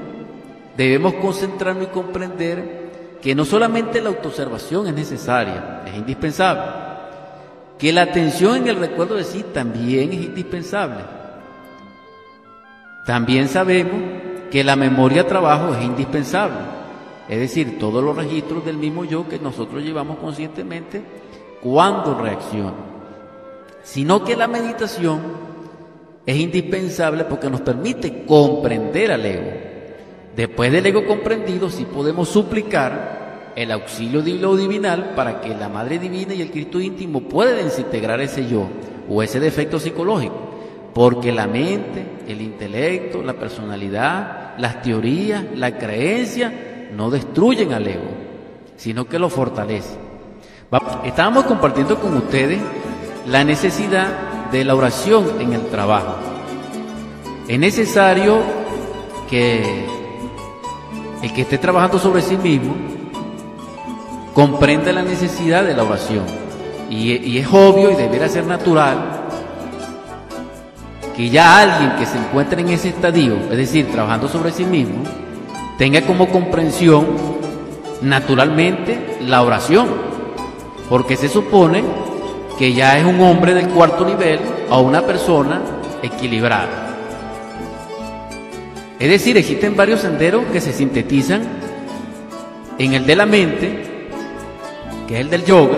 debemos 0.76 1.14
concentrarnos 1.14 1.84
y 1.84 1.90
comprender 1.90 2.86
que 3.20 3.34
no 3.34 3.44
solamente 3.44 4.00
la 4.00 4.10
autoobservación 4.10 4.86
es 4.86 4.94
necesaria, 4.94 5.82
es 5.86 5.96
indispensable, 5.96 6.62
que 7.78 7.92
la 7.92 8.02
atención 8.02 8.56
en 8.56 8.68
el 8.68 8.76
recuerdo 8.76 9.16
de 9.16 9.24
sí 9.24 9.44
también 9.52 10.12
es 10.12 10.20
indispensable. 10.26 11.00
También 13.04 13.48
sabemos 13.48 14.00
que 14.50 14.62
la 14.62 14.76
memoria 14.76 15.26
trabajo 15.26 15.74
es 15.74 15.82
indispensable, 15.84 16.75
es 17.28 17.38
decir, 17.38 17.78
todos 17.78 18.02
los 18.02 18.16
registros 18.16 18.64
del 18.64 18.76
mismo 18.76 19.04
yo 19.04 19.28
que 19.28 19.38
nosotros 19.38 19.82
llevamos 19.82 20.18
conscientemente 20.18 21.02
cuando 21.62 22.14
reacciona, 22.18 22.74
sino 23.82 24.24
que 24.24 24.36
la 24.36 24.46
meditación 24.46 25.20
es 26.24 26.36
indispensable 26.36 27.24
porque 27.24 27.50
nos 27.50 27.60
permite 27.60 28.24
comprender 28.24 29.12
al 29.12 29.26
ego 29.26 29.66
Después 30.36 30.70
del 30.70 30.84
ego 30.84 31.06
comprendido, 31.06 31.70
sí 31.70 31.86
podemos 31.86 32.28
suplicar 32.28 33.52
el 33.56 33.70
auxilio 33.72 34.20
lo 34.20 34.54
divinal 34.54 35.14
para 35.16 35.40
que 35.40 35.48
la 35.54 35.70
Madre 35.70 35.98
Divina 35.98 36.34
y 36.34 36.42
el 36.42 36.50
Cristo 36.50 36.78
íntimo 36.78 37.22
puedan 37.22 37.64
desintegrar 37.64 38.20
ese 38.20 38.46
yo 38.46 38.68
o 39.08 39.22
ese 39.22 39.40
defecto 39.40 39.80
psicológico. 39.80 40.36
Porque 40.92 41.32
la 41.32 41.46
mente, 41.46 42.04
el 42.28 42.42
intelecto, 42.42 43.22
la 43.22 43.32
personalidad, 43.32 44.58
las 44.58 44.82
teorías, 44.82 45.42
la 45.54 45.78
creencia 45.78 46.52
no 46.96 47.10
destruyen 47.10 47.72
al 47.72 47.86
ego, 47.86 48.10
sino 48.76 49.06
que 49.06 49.18
lo 49.18 49.28
fortalecen. 49.28 49.98
Estábamos 51.04 51.44
compartiendo 51.44 52.00
con 52.00 52.16
ustedes 52.16 52.60
la 53.26 53.44
necesidad 53.44 54.50
de 54.50 54.64
la 54.64 54.74
oración 54.74 55.40
en 55.40 55.52
el 55.52 55.66
trabajo. 55.66 56.16
Es 57.46 57.58
necesario 57.58 58.38
que 59.30 59.86
el 61.22 61.32
que 61.32 61.42
esté 61.42 61.58
trabajando 61.58 61.98
sobre 61.98 62.22
sí 62.22 62.36
mismo 62.36 62.74
comprende 64.34 64.92
la 64.92 65.02
necesidad 65.02 65.64
de 65.64 65.74
la 65.74 65.84
oración. 65.84 66.24
Y, 66.90 67.38
es 67.38 67.46
obvio 67.48 67.90
y 67.90 67.94
debería 67.94 68.28
ser 68.28 68.44
natural 68.44 68.98
que 71.16 71.30
ya 71.30 71.58
alguien 71.58 71.96
que 71.98 72.06
se 72.06 72.18
encuentre 72.18 72.60
en 72.60 72.68
ese 72.68 72.90
estadio, 72.90 73.36
es 73.50 73.56
decir, 73.56 73.90
trabajando 73.90 74.28
sobre 74.28 74.52
sí 74.52 74.64
mismo, 74.64 75.02
tenga 75.78 76.02
como 76.02 76.28
comprensión 76.28 77.06
naturalmente 78.02 79.18
la 79.20 79.42
oración, 79.42 79.88
porque 80.88 81.16
se 81.16 81.28
supone 81.28 81.82
que 82.58 82.72
ya 82.72 82.98
es 82.98 83.04
un 83.04 83.20
hombre 83.20 83.54
del 83.54 83.68
cuarto 83.68 84.04
nivel 84.04 84.40
o 84.70 84.80
una 84.80 85.02
persona 85.02 85.60
equilibrada. 86.02 86.86
Es 88.98 89.10
decir, 89.10 89.36
existen 89.36 89.76
varios 89.76 90.00
senderos 90.00 90.44
que 90.52 90.60
se 90.60 90.72
sintetizan 90.72 91.42
en 92.78 92.94
el 92.94 93.04
de 93.04 93.16
la 93.16 93.26
mente, 93.26 94.08
que 95.06 95.14
es 95.16 95.20
el 95.20 95.30
del 95.30 95.44
yoga, 95.44 95.76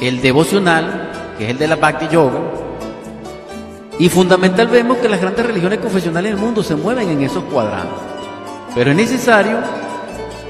el 0.00 0.20
devocional, 0.20 1.10
que 1.38 1.44
es 1.44 1.50
el 1.50 1.58
de 1.58 1.68
la 1.68 1.76
bhakti 1.76 2.08
yoga, 2.08 2.40
y 3.98 4.10
fundamental 4.10 4.68
vemos 4.68 4.98
que 4.98 5.08
las 5.08 5.20
grandes 5.20 5.46
religiones 5.46 5.78
confesionales 5.78 6.32
del 6.32 6.40
mundo 6.40 6.62
se 6.62 6.76
mueven 6.76 7.08
en 7.08 7.22
esos 7.22 7.44
cuadrantes. 7.44 8.15
Pero 8.76 8.90
es 8.90 8.96
necesario 8.96 9.58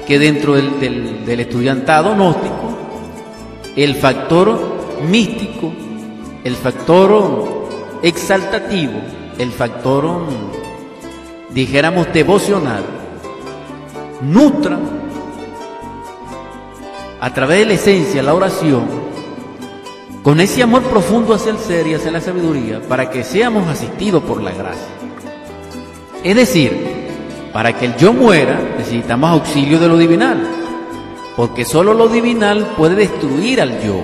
que 0.05 0.19
dentro 0.19 0.55
del, 0.55 1.25
del 1.25 1.39
estudiantado 1.39 2.13
gnóstico, 2.13 2.77
el 3.77 3.95
factor 3.95 4.59
místico, 5.09 5.71
el 6.43 6.55
factor 6.57 7.69
exaltativo, 8.03 8.99
el 9.37 9.49
factor 9.51 10.23
dijéramos 11.51 12.11
devocional, 12.11 12.83
nutra 14.21 14.77
a 17.21 17.33
través 17.33 17.59
de 17.59 17.65
la 17.65 17.73
esencia, 17.75 18.21
la 18.21 18.33
oración, 18.33 18.85
con 20.21 20.41
ese 20.41 20.63
amor 20.63 20.83
profundo 20.83 21.33
hacia 21.33 21.51
el 21.51 21.59
ser 21.59 21.87
y 21.87 21.93
hacia 21.93 22.11
la 22.11 22.19
sabiduría, 22.19 22.81
para 22.81 23.09
que 23.09 23.23
seamos 23.23 23.69
asistidos 23.69 24.21
por 24.21 24.41
la 24.43 24.51
gracia. 24.51 24.87
Es 26.23 26.35
decir, 26.35 26.96
para 27.53 27.73
que 27.77 27.85
el 27.85 27.95
yo 27.97 28.13
muera, 28.13 28.59
necesitamos 28.77 29.29
auxilio 29.29 29.79
de 29.79 29.87
lo 29.87 29.97
divinal, 29.97 30.37
porque 31.35 31.65
solo 31.65 31.93
lo 31.93 32.07
divinal 32.07 32.73
puede 32.77 32.95
destruir 32.95 33.61
al 33.61 33.81
yo. 33.81 34.01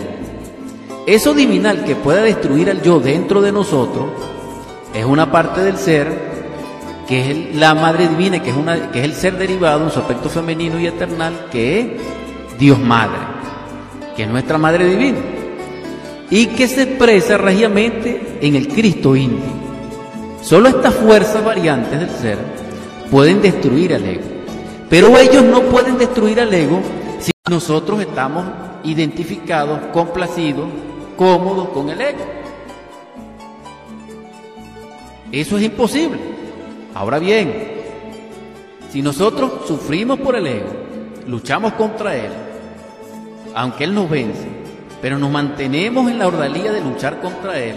Eso 1.06 1.34
divinal 1.34 1.84
que 1.84 1.96
pueda 1.96 2.22
destruir 2.22 2.70
al 2.70 2.82
yo 2.82 3.00
dentro 3.00 3.42
de 3.42 3.52
nosotros 3.52 4.06
es 4.94 5.06
una 5.06 5.32
parte 5.32 5.62
del 5.62 5.78
ser 5.78 6.34
que 7.08 7.32
es 7.32 7.56
la 7.56 7.74
madre 7.74 8.08
divina, 8.08 8.42
que 8.42 8.52
es, 8.52 8.56
una, 8.56 8.92
que 8.92 9.00
es 9.00 9.06
el 9.06 9.14
ser 9.14 9.38
derivado, 9.38 9.84
un 9.84 9.92
su 9.92 10.00
aspecto 10.00 10.30
femenino 10.30 10.80
y 10.80 10.88
eternal, 10.88 11.48
que 11.52 11.80
es 11.80 11.88
Dios 12.58 12.80
Madre, 12.80 13.18
que 14.16 14.24
es 14.24 14.30
nuestra 14.30 14.58
Madre 14.58 14.86
Divina, 14.86 15.20
y 16.30 16.48
que 16.48 16.68
se 16.68 16.84
expresa 16.84 17.38
regiamente 17.38 18.38
en 18.42 18.56
el 18.56 18.70
Cristo 18.70 19.16
íntimo. 19.16 19.62
Solo 20.42 20.70
estas 20.70 20.94
fuerzas 20.94 21.44
variantes 21.44 22.00
del 22.00 22.10
ser 22.10 22.38
pueden 23.10 23.42
destruir 23.42 23.94
al 23.94 24.06
ego. 24.06 24.24
Pero 24.90 25.18
ellos 25.18 25.44
no 25.44 25.62
pueden 25.64 25.98
destruir 25.98 26.40
al 26.40 26.54
ego 26.54 26.80
si 27.20 27.32
nosotros 27.50 28.02
estamos 28.02 28.46
identificados, 28.84 29.80
complacidos, 29.92 30.68
cómodos 31.18 31.70
con 31.70 31.90
el 31.90 32.02
ego. 32.02 32.26
Eso 35.32 35.58
es 35.58 35.64
imposible. 35.64 36.20
Ahora 36.94 37.18
bien, 37.18 37.74
si 38.92 39.02
nosotros 39.02 39.68
sufrimos 39.68 40.20
por 40.20 40.36
el 40.36 40.46
ego, 40.46 40.70
luchamos 41.28 41.74
contra 41.74 42.16
él, 42.16 42.32
aunque 43.56 43.86
él 43.86 43.96
nos 43.96 44.10
vence, 44.10 44.48
pero 45.02 45.18
nos 45.18 45.32
mantenemos 45.32 46.10
en 46.12 46.20
la 46.20 46.28
ordalía 46.28 46.72
de 46.72 46.82
luchar 46.82 47.20
contra 47.20 47.60
él, 47.60 47.76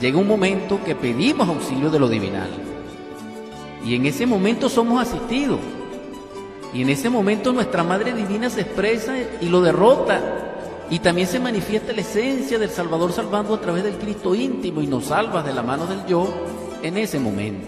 llega 0.00 0.18
un 0.18 0.28
momento 0.28 0.80
que 0.84 0.94
pedimos 0.94 1.48
auxilio 1.48 1.90
de 1.90 1.98
lo 1.98 2.08
divinal. 2.08 2.71
Y 3.84 3.96
en 3.96 4.06
ese 4.06 4.26
momento 4.26 4.68
somos 4.68 5.02
asistidos. 5.02 5.58
Y 6.72 6.82
en 6.82 6.88
ese 6.88 7.10
momento 7.10 7.52
nuestra 7.52 7.82
Madre 7.82 8.12
Divina 8.12 8.48
se 8.48 8.62
expresa 8.62 9.14
y 9.40 9.48
lo 9.48 9.60
derrota. 9.60 10.20
Y 10.90 10.98
también 10.98 11.26
se 11.26 11.40
manifiesta 11.40 11.92
la 11.92 12.02
esencia 12.02 12.58
del 12.58 12.70
Salvador 12.70 13.12
salvando 13.12 13.54
a 13.54 13.60
través 13.60 13.84
del 13.84 13.96
Cristo 13.96 14.34
íntimo 14.34 14.82
y 14.82 14.86
nos 14.86 15.06
salva 15.06 15.42
de 15.42 15.52
la 15.52 15.62
mano 15.62 15.86
del 15.86 16.04
yo 16.06 16.28
en 16.82 16.98
ese 16.98 17.18
momento. 17.18 17.66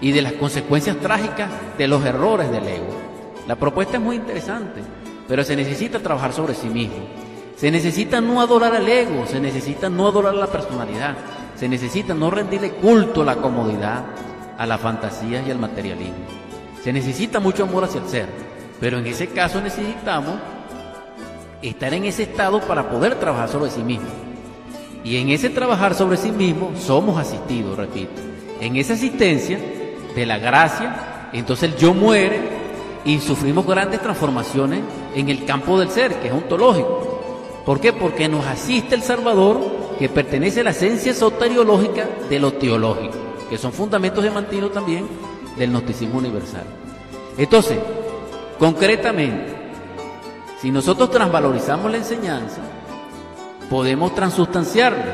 Y 0.00 0.12
de 0.12 0.22
las 0.22 0.32
consecuencias 0.34 0.96
trágicas 0.98 1.48
de 1.78 1.88
los 1.88 2.04
errores 2.04 2.50
del 2.50 2.66
ego. 2.66 3.12
La 3.46 3.56
propuesta 3.56 3.96
es 3.96 4.02
muy 4.02 4.16
interesante, 4.16 4.80
pero 5.28 5.44
se 5.44 5.56
necesita 5.56 6.00
trabajar 6.00 6.32
sobre 6.32 6.54
sí 6.54 6.68
mismo. 6.68 6.96
Se 7.56 7.70
necesita 7.70 8.20
no 8.20 8.40
adorar 8.40 8.74
al 8.74 8.88
ego, 8.88 9.24
se 9.26 9.40
necesita 9.40 9.88
no 9.88 10.08
adorar 10.08 10.34
a 10.34 10.38
la 10.38 10.46
personalidad, 10.48 11.16
se 11.56 11.68
necesita 11.68 12.14
no 12.14 12.30
rendirle 12.30 12.72
culto 12.72 13.22
a 13.22 13.24
la 13.24 13.36
comodidad, 13.36 14.04
a 14.58 14.66
la 14.66 14.78
fantasía 14.78 15.42
y 15.46 15.50
al 15.50 15.58
materialismo. 15.58 16.24
Se 16.82 16.92
necesita 16.92 17.40
mucho 17.40 17.64
amor 17.64 17.84
hacia 17.84 18.00
el 18.00 18.08
ser, 18.08 18.26
pero 18.80 18.98
en 18.98 19.06
ese 19.06 19.28
caso 19.28 19.60
necesitamos 19.60 20.34
estar 21.62 21.94
en 21.94 22.04
ese 22.04 22.24
estado 22.24 22.60
para 22.60 22.90
poder 22.90 23.14
trabajar 23.16 23.48
sobre 23.48 23.70
sí 23.70 23.82
mismo. 23.82 24.08
Y 25.04 25.16
en 25.16 25.30
ese 25.30 25.50
trabajar 25.50 25.94
sobre 25.94 26.16
sí 26.16 26.30
mismo 26.30 26.72
somos 26.78 27.18
asistidos, 27.18 27.76
repito. 27.76 28.20
En 28.60 28.76
esa 28.76 28.94
asistencia 28.94 29.58
de 30.14 30.26
la 30.26 30.38
gracia, 30.38 31.28
entonces 31.32 31.72
el 31.72 31.78
yo 31.78 31.94
muere 31.94 32.40
y 33.04 33.18
sufrimos 33.18 33.66
grandes 33.66 34.00
transformaciones 34.00 34.80
en 35.14 35.28
el 35.28 35.44
campo 35.44 35.78
del 35.78 35.90
ser, 35.90 36.14
que 36.16 36.28
es 36.28 36.32
ontológico. 36.32 37.62
¿Por 37.64 37.80
qué? 37.80 37.92
Porque 37.92 38.28
nos 38.28 38.46
asiste 38.46 38.94
el 38.94 39.02
Salvador 39.02 39.60
que 39.98 40.08
pertenece 40.08 40.60
a 40.60 40.64
la 40.64 40.70
esencia 40.70 41.14
soteriológica 41.14 42.08
de 42.28 42.38
lo 42.40 42.52
teológico, 42.54 43.14
que 43.52 43.58
son 43.58 43.74
fundamentos 43.74 44.24
de 44.24 44.30
mantino 44.30 44.70
también 44.70 45.06
del 45.58 45.72
gnosticismo 45.72 46.16
universal. 46.16 46.64
Entonces, 47.36 47.78
concretamente, 48.58 49.54
si 50.62 50.70
nosotros 50.70 51.10
transvalorizamos 51.10 51.90
la 51.90 51.98
enseñanza, 51.98 52.62
podemos 53.68 54.14
transustanciarla, 54.14 55.04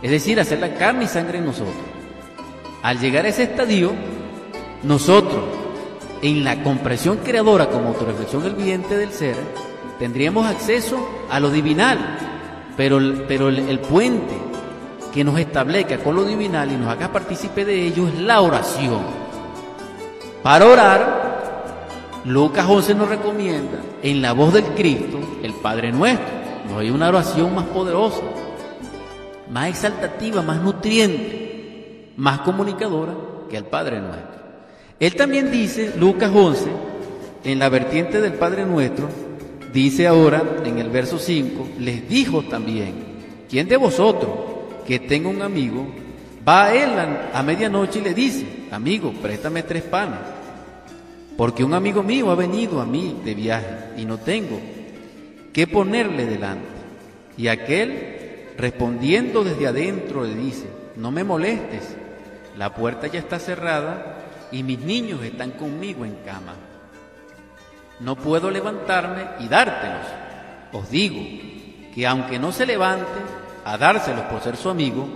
es 0.00 0.10
decir, 0.10 0.40
hacer 0.40 0.58
la 0.58 0.72
carne 0.72 1.04
y 1.04 1.08
sangre 1.08 1.36
en 1.36 1.44
nosotros. 1.44 1.76
Al 2.82 2.98
llegar 2.98 3.26
a 3.26 3.28
ese 3.28 3.42
estadio, 3.42 3.92
nosotros, 4.82 5.44
en 6.22 6.44
la 6.44 6.62
comprensión 6.62 7.18
creadora 7.18 7.68
como 7.68 7.88
autorreflexión 7.88 8.42
el 8.46 8.54
vidente 8.54 8.96
del 8.96 9.12
ser, 9.12 9.36
tendríamos 9.98 10.46
acceso 10.46 10.96
a 11.28 11.40
lo 11.40 11.50
divinal, 11.50 11.98
pero, 12.74 12.98
pero 13.28 13.50
el 13.50 13.80
puente 13.80 14.55
que 15.16 15.24
nos 15.24 15.38
establezca 15.38 15.96
con 15.96 16.14
lo 16.14 16.24
divinal 16.24 16.70
y 16.70 16.76
nos 16.76 16.88
haga 16.88 17.10
partícipe 17.10 17.64
de 17.64 17.86
ello 17.86 18.06
es 18.06 18.20
la 18.20 18.42
oración. 18.42 19.00
Para 20.42 20.66
orar, 20.66 22.20
Lucas 22.26 22.66
11 22.68 22.94
nos 22.94 23.08
recomienda 23.08 23.78
en 24.02 24.20
la 24.20 24.34
voz 24.34 24.52
del 24.52 24.64
Cristo, 24.74 25.18
el 25.42 25.54
Padre 25.54 25.90
nuestro. 25.90 26.26
No 26.68 26.80
hay 26.80 26.90
una 26.90 27.08
oración 27.08 27.54
más 27.54 27.64
poderosa, 27.64 28.20
más 29.50 29.70
exaltativa, 29.70 30.42
más 30.42 30.60
nutriente, 30.60 32.12
más 32.18 32.40
comunicadora 32.40 33.14
que 33.48 33.56
el 33.56 33.64
Padre 33.64 34.00
nuestro. 34.00 34.42
Él 35.00 35.16
también 35.16 35.50
dice, 35.50 35.94
Lucas 35.96 36.30
11, 36.30 36.68
en 37.42 37.58
la 37.58 37.70
vertiente 37.70 38.20
del 38.20 38.34
Padre 38.34 38.66
nuestro, 38.66 39.08
dice 39.72 40.06
ahora 40.06 40.42
en 40.62 40.78
el 40.78 40.90
verso 40.90 41.18
5, 41.18 41.68
les 41.78 42.06
dijo 42.06 42.42
también, 42.42 42.92
¿quién 43.48 43.66
de 43.66 43.78
vosotros 43.78 44.45
que 44.86 45.00
tenga 45.00 45.28
un 45.28 45.42
amigo, 45.42 45.86
va 46.46 46.64
a 46.64 46.74
él 46.74 46.98
a, 46.98 47.38
a 47.38 47.42
medianoche 47.42 47.98
y 47.98 48.02
le 48.02 48.14
dice, 48.14 48.66
amigo, 48.70 49.12
préstame 49.20 49.62
tres 49.62 49.82
panes, 49.82 50.20
porque 51.36 51.64
un 51.64 51.74
amigo 51.74 52.02
mío 52.02 52.30
ha 52.30 52.34
venido 52.34 52.80
a 52.80 52.86
mí 52.86 53.20
de 53.24 53.34
viaje 53.34 53.92
y 53.96 54.04
no 54.04 54.18
tengo 54.18 54.58
qué 55.52 55.66
ponerle 55.66 56.26
delante. 56.26 56.68
Y 57.38 57.48
aquel, 57.48 58.52
respondiendo 58.56 59.44
desde 59.44 59.66
adentro, 59.66 60.24
le 60.24 60.34
dice, 60.34 60.68
no 60.96 61.10
me 61.10 61.24
molestes, 61.24 61.96
la 62.56 62.74
puerta 62.74 63.06
ya 63.06 63.18
está 63.18 63.38
cerrada 63.38 64.16
y 64.52 64.62
mis 64.62 64.78
niños 64.78 65.22
están 65.22 65.52
conmigo 65.52 66.04
en 66.04 66.16
cama. 66.24 66.54
No 68.00 68.16
puedo 68.16 68.50
levantarme 68.50 69.22
y 69.40 69.48
dártelos. 69.48 70.06
Os 70.72 70.90
digo 70.90 71.22
que 71.94 72.06
aunque 72.06 72.38
no 72.38 72.52
se 72.52 72.66
levante 72.66 73.06
a 73.66 73.76
dárselos 73.76 74.22
por 74.26 74.40
ser 74.40 74.56
su 74.56 74.70
amigo, 74.70 75.08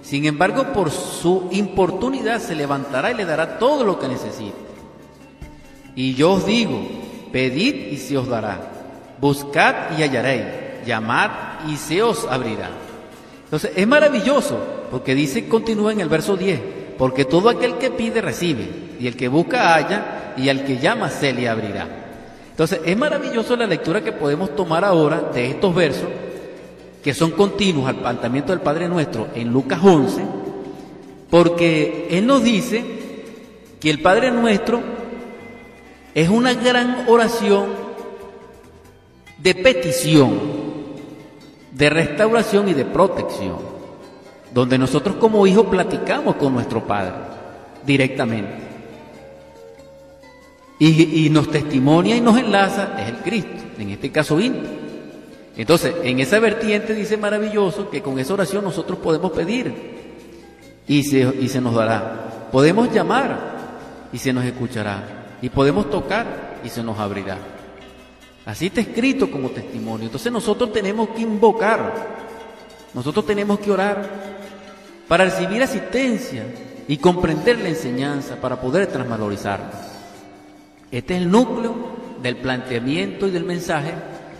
sin 0.00 0.24
embargo 0.24 0.72
por 0.72 0.90
su 0.90 1.48
importunidad 1.50 2.40
se 2.40 2.54
levantará 2.54 3.10
y 3.10 3.14
le 3.14 3.26
dará 3.26 3.58
todo 3.58 3.84
lo 3.84 3.98
que 3.98 4.08
necesite. 4.08 4.56
Y 5.94 6.14
yo 6.14 6.32
os 6.32 6.46
digo, 6.46 6.80
pedid 7.30 7.92
y 7.92 7.98
se 7.98 8.16
os 8.16 8.26
dará, 8.26 8.60
buscad 9.20 9.98
y 9.98 10.02
hallaréis, 10.02 10.86
llamad 10.86 11.30
y 11.68 11.76
se 11.76 12.02
os 12.02 12.26
abrirá. 12.30 12.70
Entonces 13.44 13.72
es 13.76 13.86
maravilloso, 13.86 14.58
porque 14.90 15.14
dice, 15.14 15.46
continúa 15.46 15.92
en 15.92 16.00
el 16.00 16.08
verso 16.08 16.34
10, 16.34 16.60
porque 16.96 17.26
todo 17.26 17.50
aquel 17.50 17.74
que 17.74 17.90
pide 17.90 18.22
recibe, 18.22 18.96
y 18.98 19.06
el 19.06 19.16
que 19.18 19.28
busca 19.28 19.74
halla, 19.74 20.32
y 20.34 20.48
al 20.48 20.64
que 20.64 20.78
llama 20.78 21.10
se 21.10 21.34
le 21.34 21.46
abrirá. 21.46 21.86
Entonces 22.52 22.80
es 22.86 22.96
maravilloso 22.96 23.54
la 23.54 23.66
lectura 23.66 24.00
que 24.02 24.12
podemos 24.12 24.56
tomar 24.56 24.82
ahora 24.82 25.20
de 25.34 25.50
estos 25.50 25.74
versos, 25.74 26.08
que 27.08 27.14
son 27.14 27.30
continuos 27.30 27.88
al 27.88 27.96
planteamiento 27.96 28.52
del 28.52 28.60
Padre 28.60 28.86
Nuestro 28.86 29.28
en 29.34 29.48
Lucas 29.48 29.80
11, 29.82 30.22
porque 31.30 32.06
Él 32.10 32.26
nos 32.26 32.44
dice 32.44 32.84
que 33.80 33.88
el 33.88 34.02
Padre 34.02 34.30
Nuestro 34.30 34.82
es 36.14 36.28
una 36.28 36.52
gran 36.52 37.06
oración 37.08 37.68
de 39.38 39.54
petición, 39.54 40.38
de 41.72 41.88
restauración 41.88 42.68
y 42.68 42.74
de 42.74 42.84
protección, 42.84 43.56
donde 44.52 44.76
nosotros 44.76 45.16
como 45.16 45.46
hijos 45.46 45.64
platicamos 45.68 46.36
con 46.36 46.52
nuestro 46.52 46.86
Padre 46.86 47.14
directamente. 47.86 48.52
Y, 50.78 51.24
y, 51.24 51.30
nos 51.30 51.50
testimonia 51.50 52.16
y 52.16 52.20
nos 52.20 52.36
enlaza 52.36 53.00
es 53.00 53.08
el 53.08 53.16
Cristo, 53.20 53.62
en 53.78 53.88
este 53.88 54.12
caso 54.12 54.38
íntimo. 54.38 54.87
Entonces, 55.58 55.92
en 56.04 56.20
esa 56.20 56.38
vertiente 56.38 56.94
dice 56.94 57.16
maravilloso 57.16 57.90
que 57.90 58.00
con 58.00 58.16
esa 58.20 58.32
oración 58.32 58.62
nosotros 58.62 59.00
podemos 59.00 59.32
pedir 59.32 59.74
y 60.86 61.02
se, 61.02 61.18
y 61.40 61.48
se 61.48 61.60
nos 61.60 61.74
dará. 61.74 62.48
Podemos 62.52 62.94
llamar 62.94 63.58
y 64.12 64.18
se 64.18 64.32
nos 64.32 64.44
escuchará. 64.44 65.36
Y 65.42 65.48
podemos 65.48 65.90
tocar 65.90 66.60
y 66.62 66.68
se 66.68 66.80
nos 66.84 66.96
abrirá. 67.00 67.38
Así 68.46 68.66
está 68.66 68.80
escrito 68.80 69.28
como 69.32 69.50
testimonio. 69.50 70.06
Entonces 70.06 70.30
nosotros 70.30 70.72
tenemos 70.72 71.08
que 71.08 71.22
invocar, 71.22 71.92
nosotros 72.94 73.26
tenemos 73.26 73.58
que 73.58 73.72
orar 73.72 74.08
para 75.08 75.24
recibir 75.24 75.60
asistencia 75.60 76.44
y 76.86 76.98
comprender 76.98 77.58
la 77.58 77.68
enseñanza 77.68 78.36
para 78.36 78.60
poder 78.60 78.86
transvalorizarla. 78.86 79.72
Este 80.92 81.16
es 81.16 81.22
el 81.22 81.30
núcleo 81.32 81.74
del 82.22 82.36
planteamiento 82.36 83.26
y 83.26 83.32
del 83.32 83.44
mensaje 83.44 83.92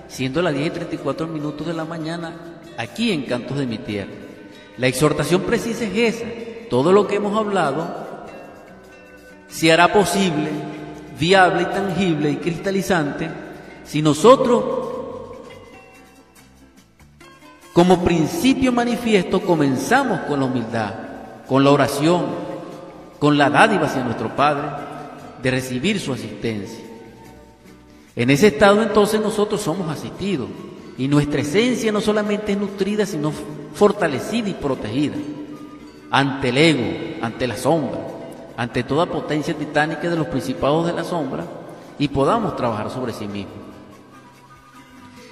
siendo 0.09 0.43
las 0.43 0.55
10 0.55 0.67
y 0.67 0.71
34 0.71 1.27
minutos 1.27 1.67
de 1.67 1.75
la 1.75 1.85
mañana 1.85 2.35
aquí 2.77 3.13
en 3.13 3.23
Cantos 3.23 3.59
de 3.59 3.67
mi 3.67 3.79
Tierra. 3.79 4.11
La 4.79 4.87
exhortación 4.87 5.43
precisa 5.43 5.85
es 5.85 6.17
esa. 6.17 6.27
Todo 6.71 6.93
lo 6.93 7.07
que 7.07 7.17
hemos 7.17 7.37
hablado 7.37 8.09
se 9.49 9.73
hará 9.73 9.93
posible, 9.93 10.51
viable 11.19 11.63
y 11.63 11.67
tangible 11.67 12.31
y 12.31 12.37
cristalizante 12.37 13.29
si 13.85 14.03
nosotros, 14.03 14.65
como 17.73 18.05
principio 18.05 18.71
manifiesto, 18.71 19.41
comenzamos 19.41 20.21
con 20.29 20.41
la 20.41 20.47
humildad, 20.47 20.93
con 21.47 21.65
la 21.65 21.71
oración, 21.71 22.27
con 23.19 23.39
la 23.39 23.49
dádiva 23.49 23.87
hacia 23.87 24.05
nuestro 24.05 24.37
Padre, 24.37 24.69
de 25.43 25.51
recibir 25.51 25.99
su 26.01 26.13
asistencia. 26.13 26.85
En 28.19 28.31
ese 28.31 28.49
estado 28.49 28.83
entonces 28.83 29.21
nosotros 29.21 29.61
somos 29.61 29.89
asistidos 29.89 30.49
y 30.99 31.07
nuestra 31.07 31.41
esencia 31.41 31.93
no 31.93 32.01
solamente 32.01 32.51
es 32.51 32.59
nutrida, 32.59 33.07
sino 33.07 33.33
fortalecida 33.75 34.49
y 34.49 34.55
protegida 34.55 35.15
ante 36.11 36.49
el 36.49 36.59
ego, 36.59 37.25
ante 37.25 37.47
la 37.47 37.57
sombra, 37.57 38.01
ante 38.57 38.83
toda 38.83 39.07
potencia 39.07 39.55
titánica 39.55 40.11
de 40.11 40.17
los 40.17 40.27
principados 40.27 40.85
de 40.87 40.95
la 40.95 41.05
sombra 41.05 41.45
y 41.97 42.09
podamos 42.09 42.57
trabajar 42.57 42.91
sobre 42.91 43.13
sí 43.13 43.29
mismos. 43.29 43.55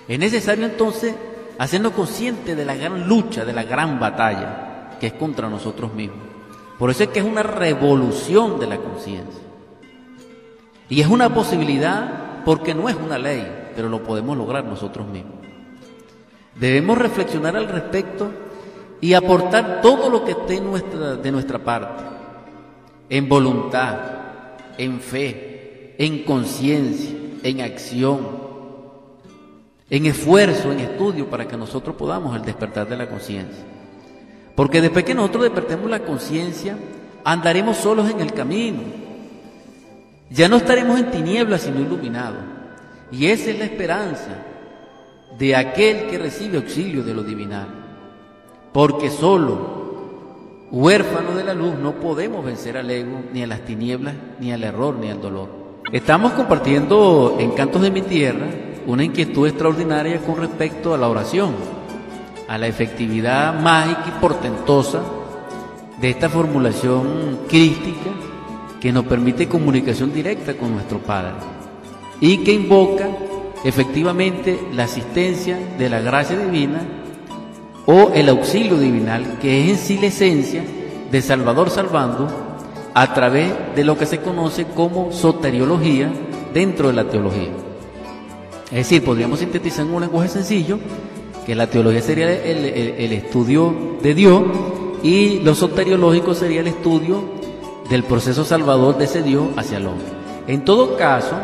Es 0.06 0.20
necesario 0.20 0.64
entonces 0.64 1.16
hacernos 1.58 1.90
conscientes 1.90 2.56
de 2.56 2.64
la 2.64 2.76
gran 2.76 3.08
lucha, 3.08 3.44
de 3.44 3.52
la 3.52 3.64
gran 3.64 3.98
batalla 3.98 4.96
que 5.00 5.08
es 5.08 5.12
contra 5.14 5.50
nosotros 5.50 5.92
mismos. 5.92 6.20
Por 6.78 6.90
eso 6.90 7.02
es 7.02 7.08
que 7.08 7.18
es 7.18 7.24
una 7.26 7.42
revolución 7.42 8.60
de 8.60 8.68
la 8.68 8.76
conciencia. 8.76 9.42
Y 10.88 11.00
es 11.00 11.08
una 11.08 11.34
posibilidad 11.34 12.25
porque 12.46 12.76
no 12.76 12.88
es 12.88 12.94
una 12.94 13.18
ley, 13.18 13.44
pero 13.74 13.88
lo 13.88 14.04
podemos 14.04 14.36
lograr 14.36 14.64
nosotros 14.64 15.04
mismos. 15.08 15.34
Debemos 16.54 16.96
reflexionar 16.96 17.56
al 17.56 17.66
respecto 17.66 18.30
y 19.00 19.14
aportar 19.14 19.80
todo 19.82 20.08
lo 20.08 20.24
que 20.24 20.30
esté 20.30 20.60
de 20.60 21.32
nuestra 21.32 21.58
parte, 21.58 22.04
en 23.10 23.28
voluntad, 23.28 23.98
en 24.78 25.00
fe, 25.00 25.96
en 25.98 26.22
conciencia, 26.22 27.16
en 27.42 27.62
acción, 27.62 28.20
en 29.90 30.06
esfuerzo, 30.06 30.70
en 30.70 30.78
estudio, 30.78 31.28
para 31.28 31.48
que 31.48 31.56
nosotros 31.56 31.96
podamos 31.96 32.40
despertar 32.46 32.88
de 32.88 32.96
la 32.96 33.08
conciencia. 33.08 33.64
Porque 34.54 34.80
después 34.80 35.04
que 35.04 35.16
nosotros 35.16 35.42
despertemos 35.42 35.90
la 35.90 36.04
conciencia, 36.04 36.78
andaremos 37.24 37.76
solos 37.76 38.08
en 38.08 38.20
el 38.20 38.32
camino. 38.32 39.05
Ya 40.30 40.48
no 40.48 40.56
estaremos 40.56 40.98
en 40.98 41.10
tinieblas, 41.10 41.62
sino 41.62 41.80
iluminados. 41.80 42.40
Y 43.10 43.26
esa 43.26 43.50
es 43.50 43.58
la 43.58 43.64
esperanza 43.64 44.36
de 45.38 45.54
aquel 45.54 46.08
que 46.08 46.18
recibe 46.18 46.58
auxilio 46.58 47.02
de 47.02 47.14
lo 47.14 47.22
divinal. 47.22 47.68
Porque 48.72 49.10
solo, 49.10 50.66
huérfano 50.70 51.34
de 51.34 51.44
la 51.44 51.54
luz, 51.54 51.74
no 51.78 51.92
podemos 51.94 52.44
vencer 52.44 52.76
al 52.76 52.90
ego, 52.90 53.20
ni 53.32 53.42
a 53.42 53.46
las 53.46 53.60
tinieblas, 53.60 54.14
ni 54.40 54.52
al 54.52 54.64
error, 54.64 54.96
ni 54.96 55.10
al 55.10 55.20
dolor. 55.20 55.48
Estamos 55.92 56.32
compartiendo 56.32 57.36
en 57.38 57.52
Cantos 57.52 57.82
de 57.82 57.90
mi 57.90 58.02
Tierra 58.02 58.46
una 58.86 59.04
inquietud 59.04 59.46
extraordinaria 59.46 60.18
con 60.18 60.36
respecto 60.36 60.92
a 60.92 60.98
la 60.98 61.08
oración 61.08 61.54
a 62.48 62.58
la 62.58 62.66
efectividad 62.66 63.58
mágica 63.60 64.04
y 64.06 64.20
portentosa 64.20 65.02
de 66.00 66.10
esta 66.10 66.28
formulación 66.28 67.40
crística 67.48 68.10
que 68.80 68.92
nos 68.92 69.04
permite 69.06 69.48
comunicación 69.48 70.12
directa 70.12 70.54
con 70.54 70.72
nuestro 70.72 70.98
Padre 70.98 71.32
y 72.20 72.38
que 72.38 72.52
invoca 72.52 73.08
efectivamente 73.64 74.58
la 74.74 74.84
asistencia 74.84 75.58
de 75.78 75.88
la 75.88 76.00
gracia 76.00 76.38
divina 76.38 76.82
o 77.86 78.10
el 78.14 78.28
auxilio 78.28 78.78
divinal, 78.78 79.38
que 79.40 79.64
es 79.64 79.70
en 79.70 79.78
sí 79.78 79.98
la 79.98 80.06
esencia 80.06 80.64
de 81.10 81.22
Salvador 81.22 81.70
salvando 81.70 82.28
a 82.94 83.14
través 83.14 83.52
de 83.74 83.84
lo 83.84 83.96
que 83.96 84.06
se 84.06 84.18
conoce 84.18 84.66
como 84.66 85.12
soteriología 85.12 86.10
dentro 86.52 86.88
de 86.88 86.94
la 86.94 87.04
teología. 87.04 87.50
Es 88.66 88.78
decir, 88.78 89.04
podríamos 89.04 89.38
sintetizar 89.38 89.86
en 89.86 89.94
un 89.94 90.00
lenguaje 90.02 90.28
sencillo 90.28 90.78
que 91.44 91.54
la 91.54 91.68
teología 91.68 92.02
sería 92.02 92.32
el, 92.32 93.12
estudio 93.12 93.98
de 94.02 94.14
Dios 94.14 94.42
y 95.02 95.38
lo 95.40 95.54
soteriológico 95.54 96.34
sería 96.34 96.60
el 96.60 96.66
estudio 96.66 97.35
del 97.90 98.02
proceso 98.04 98.44
salvador 98.44 98.98
de 98.98 99.04
ese 99.04 99.22
Dios 99.22 99.48
hacia 99.56 99.78
el 99.78 99.86
hombre. 99.86 100.06
En 100.46 100.64
todo 100.64 100.96
caso, 100.96 101.36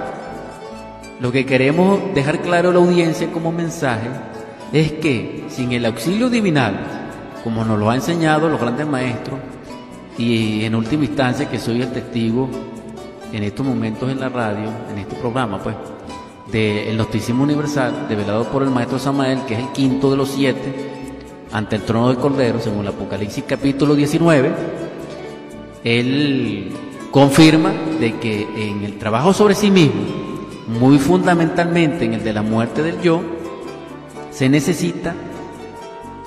lo 1.21 1.31
que 1.31 1.47
queremos 1.47 2.01
dejar 2.15 2.41
claro 2.41 2.71
a 2.71 2.73
la 2.73 2.79
audiencia 2.79 3.31
como 3.31 3.53
mensaje 3.53 4.09
es 4.73 4.93
que 4.93 5.45
sin 5.49 5.73
el 5.73 5.87
auxilio 5.87 6.29
divinal, 6.29 6.81
como 7.45 7.65
nos 7.65 7.79
lo 7.79 7.91
ha 7.91 7.95
enseñado 7.95 8.49
los 8.49 8.61
grandes 8.61 8.87
maestros, 8.87 9.39
y 10.19 10.65
en 10.65 10.75
última 10.75 11.05
instancia 11.05 11.49
que 11.49 11.59
soy 11.59 11.83
el 11.83 11.93
testigo 11.93 12.49
en 13.33 13.43
estos 13.45 13.65
momentos 13.65 14.11
en 14.11 14.21
la 14.21 14.29
radio, 14.29 14.71
en 14.91 14.99
este 14.99 15.15
programa, 15.17 15.63
pues, 15.63 15.77
del 16.51 16.97
Noticismo 16.97 17.45
Universal, 17.45 18.07
develado 18.09 18.45
por 18.45 18.63
el 18.63 18.71
Maestro 18.71 18.99
Samael, 18.99 19.41
que 19.47 19.55
es 19.55 19.61
el 19.61 19.73
quinto 19.73 20.11
de 20.11 20.17
los 20.17 20.29
siete, 20.29 20.91
ante 21.51 21.77
el 21.77 21.83
trono 21.83 22.09
del 22.09 22.19
Cordero, 22.19 22.61
según 22.61 22.81
el 22.81 22.89
Apocalipsis 22.89 23.45
capítulo 23.47 23.95
19, 23.95 24.82
él 25.85 26.71
confirma 27.11 27.73
de 28.01 28.19
que 28.19 28.49
en 28.57 28.85
el 28.85 28.99
trabajo 28.99 29.33
sobre 29.33 29.55
sí 29.55 29.71
mismo, 29.71 30.03
muy 30.69 30.99
fundamentalmente 30.99 32.05
en 32.05 32.15
el 32.15 32.25
de 32.25 32.33
la 32.33 32.43
muerte 32.43 32.83
del 32.83 33.01
yo, 33.01 33.21
se 34.31 34.49
necesita 34.49 35.15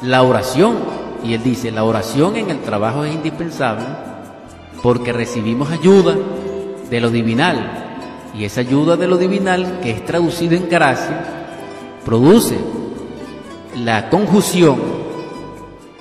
la 0.01 0.23
oración. 0.23 0.75
Y 1.23 1.33
él 1.33 1.43
dice, 1.43 1.71
la 1.71 1.83
oración 1.83 2.35
en 2.35 2.51
el 2.51 2.59
trabajo 2.59 3.03
es 3.03 3.15
indispensable 3.15 3.85
porque 4.83 5.11
recibimos 5.11 5.71
ayuda 5.71 6.15
de 6.89 7.01
lo 7.01 7.09
divinal, 7.09 7.85
y 8.37 8.43
esa 8.43 8.61
ayuda 8.61 8.95
de 8.97 9.07
lo 9.07 9.17
divinal, 9.17 9.79
que 9.81 9.89
es 9.89 10.05
traducido 10.05 10.55
en 10.55 10.69
gracia, 10.69 11.47
produce 12.05 12.55
la 13.75 14.09
conjunción 14.09 14.77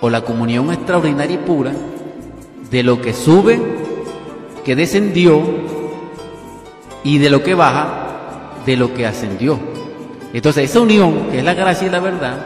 o 0.03 0.11
la 0.11 0.23
comunión 0.23 0.71
extraordinaria 0.71 1.37
y 1.37 1.39
pura 1.39 1.73
de 2.75 2.83
lo 2.83 3.01
que 3.01 3.15
sube, 3.15 3.61
que 4.65 4.75
descendió, 4.75 5.41
y 7.05 7.19
de 7.19 7.31
lo 7.31 7.41
que 7.45 7.55
baja, 7.55 8.09
de 8.67 8.77
lo 8.77 8.93
que 8.93 9.07
ascendió. 9.07 9.61
Entonces 10.33 10.69
esa 10.69 10.81
unión, 10.81 11.29
que 11.31 11.39
es 11.39 11.45
la 11.45 11.55
gracia 11.55 11.87
y 11.87 11.91
la 11.91 12.01
verdad, 12.01 12.37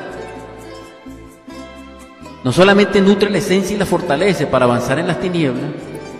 no 2.45 2.53
solamente 2.53 3.01
nutre 3.01 3.31
la 3.31 3.39
esencia 3.39 3.75
y 3.75 3.79
la 3.79 3.87
fortalece 3.87 4.47
para 4.47 4.67
avanzar 4.67 4.99
en 4.99 5.07
las 5.07 5.19
tinieblas, 5.19 5.65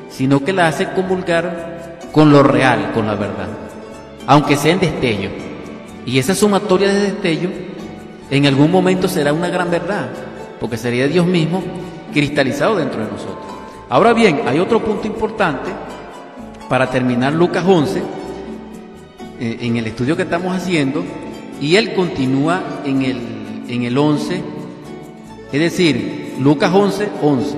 sino 0.09 0.43
que 0.43 0.55
la 0.55 0.69
hace 0.69 0.89
comulgar 0.93 1.99
con 2.11 2.33
lo 2.33 2.43
real, 2.43 2.93
con 2.95 3.07
la 3.07 3.15
verdad, 3.15 3.49
aunque 4.27 4.57
sea 4.57 4.73
en 4.73 4.81
destello. 4.81 5.29
Y 6.07 6.19
esa 6.19 6.35
sumatoria 6.35 6.89
de 6.89 7.13
destello 7.13 7.51
en 8.31 8.47
algún 8.47 8.71
momento 8.71 9.07
será 9.07 9.35
una 9.35 9.51
gran 9.51 9.71
verdad, 9.71 10.09
porque 10.59 10.79
sería 10.79 11.07
Dios 11.09 11.27
mismo 11.27 11.63
cristalizado 12.11 12.77
dentro 12.77 13.05
de 13.05 13.13
nosotros. 13.13 13.38
Ahora 13.91 14.13
bien, 14.13 14.43
hay 14.47 14.59
otro 14.59 14.85
punto 14.85 15.07
importante 15.07 15.71
para 16.69 16.91
terminar 16.91 17.33
Lucas 17.33 17.65
11, 17.67 18.03
eh, 19.41 19.59
en 19.63 19.77
el 19.79 19.87
estudio 19.87 20.15
que 20.15 20.25
estamos 20.25 20.55
haciendo, 20.55 21.03
y 21.61 21.77
él 21.77 21.95
continúa 21.95 22.63
en 22.85 23.03
el, 23.03 23.65
en 23.67 23.85
el 23.85 23.97
11, 23.97 24.43
es 25.51 25.61
decir, 25.61 26.35
Lucas 26.39 26.71
11, 26.73 27.09
11. 27.23 27.57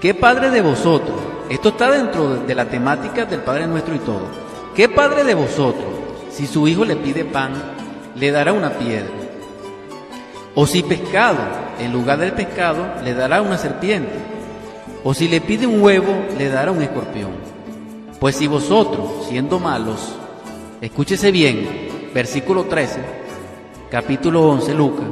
¿Qué 0.00 0.12
padre 0.12 0.50
de 0.50 0.60
vosotros? 0.60 1.16
Esto 1.48 1.68
está 1.68 1.90
dentro 1.90 2.36
de 2.36 2.54
la 2.54 2.64
temática 2.64 3.24
del 3.24 3.40
Padre 3.40 3.66
Nuestro 3.66 3.94
y 3.94 3.98
todo. 3.98 4.26
¿Qué 4.74 4.88
padre 4.88 5.22
de 5.22 5.34
vosotros, 5.34 5.84
si 6.30 6.46
su 6.46 6.66
hijo 6.66 6.84
le 6.84 6.96
pide 6.96 7.24
pan, 7.24 7.52
le 8.16 8.30
dará 8.32 8.52
una 8.52 8.70
piedra? 8.70 9.12
O 10.54 10.66
si 10.66 10.82
pescado, 10.82 11.38
en 11.78 11.92
lugar 11.92 12.18
del 12.18 12.32
pescado, 12.32 12.86
le 13.04 13.14
dará 13.14 13.40
una 13.40 13.56
serpiente. 13.56 14.33
O 15.06 15.12
si 15.12 15.28
le 15.28 15.42
pide 15.42 15.66
un 15.66 15.82
huevo, 15.82 16.14
le 16.38 16.48
dará 16.48 16.72
un 16.72 16.80
escorpión. 16.80 17.32
Pues 18.18 18.36
si 18.36 18.46
vosotros, 18.46 19.26
siendo 19.28 19.58
malos, 19.58 20.14
escúchese 20.80 21.30
bien, 21.30 22.08
versículo 22.14 22.64
13, 22.64 23.00
capítulo 23.90 24.48
11, 24.48 24.72
Lucas. 24.72 25.04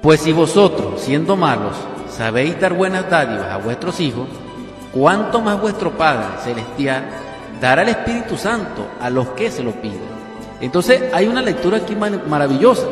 Pues 0.00 0.20
si 0.20 0.30
vosotros, 0.30 1.00
siendo 1.00 1.34
malos, 1.34 1.74
sabéis 2.08 2.60
dar 2.60 2.74
buenas 2.74 3.10
dádivas 3.10 3.50
a 3.50 3.56
vuestros 3.56 3.98
hijos, 3.98 4.28
cuánto 4.92 5.40
más 5.40 5.60
vuestro 5.60 5.90
Padre 5.90 6.40
Celestial 6.44 7.06
dará 7.60 7.82
el 7.82 7.88
Espíritu 7.88 8.36
Santo 8.36 8.86
a 9.00 9.10
los 9.10 9.30
que 9.30 9.50
se 9.50 9.64
lo 9.64 9.72
piden. 9.72 10.14
Entonces 10.60 11.12
hay 11.12 11.26
una 11.26 11.42
lectura 11.42 11.78
aquí 11.78 11.96
maravillosa, 11.96 12.86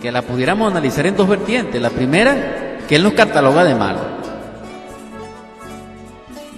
que 0.00 0.10
la 0.10 0.22
pudiéramos 0.22 0.70
analizar 0.70 1.04
en 1.06 1.14
dos 1.14 1.28
vertientes. 1.28 1.82
La 1.82 1.90
primera, 1.90 2.78
que 2.88 2.96
Él 2.96 3.02
nos 3.02 3.12
cataloga 3.12 3.64
de 3.64 3.74
malo. 3.74 4.17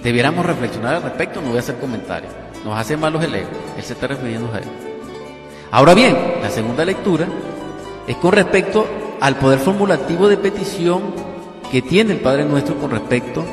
Debiéramos 0.03 0.45
reflexionar 0.45 0.95
al 0.95 1.03
respecto, 1.03 1.41
no 1.41 1.49
voy 1.49 1.57
a 1.57 1.61
hacer 1.61 1.77
comentarios. 1.77 2.33
Nos 2.65 2.77
hace 2.77 2.97
malos 2.97 3.23
el 3.23 3.35
ego, 3.35 3.49
Él 3.77 3.83
se 3.83 3.93
está 3.93 4.07
refiriendo 4.07 4.51
a 4.53 4.59
él. 4.59 4.65
Ahora 5.71 5.93
bien, 5.93 6.15
la 6.41 6.49
segunda 6.49 6.83
lectura 6.85 7.27
es 8.07 8.15
con 8.17 8.33
respecto 8.33 8.85
al 9.19 9.37
poder 9.37 9.59
formulativo 9.59 10.27
de 10.27 10.37
petición 10.37 11.01
que 11.71 11.81
tiene 11.81 12.13
el 12.13 12.19
Padre 12.19 12.43
nuestro 12.45 12.75
con 12.75 12.91
respecto 12.91 13.45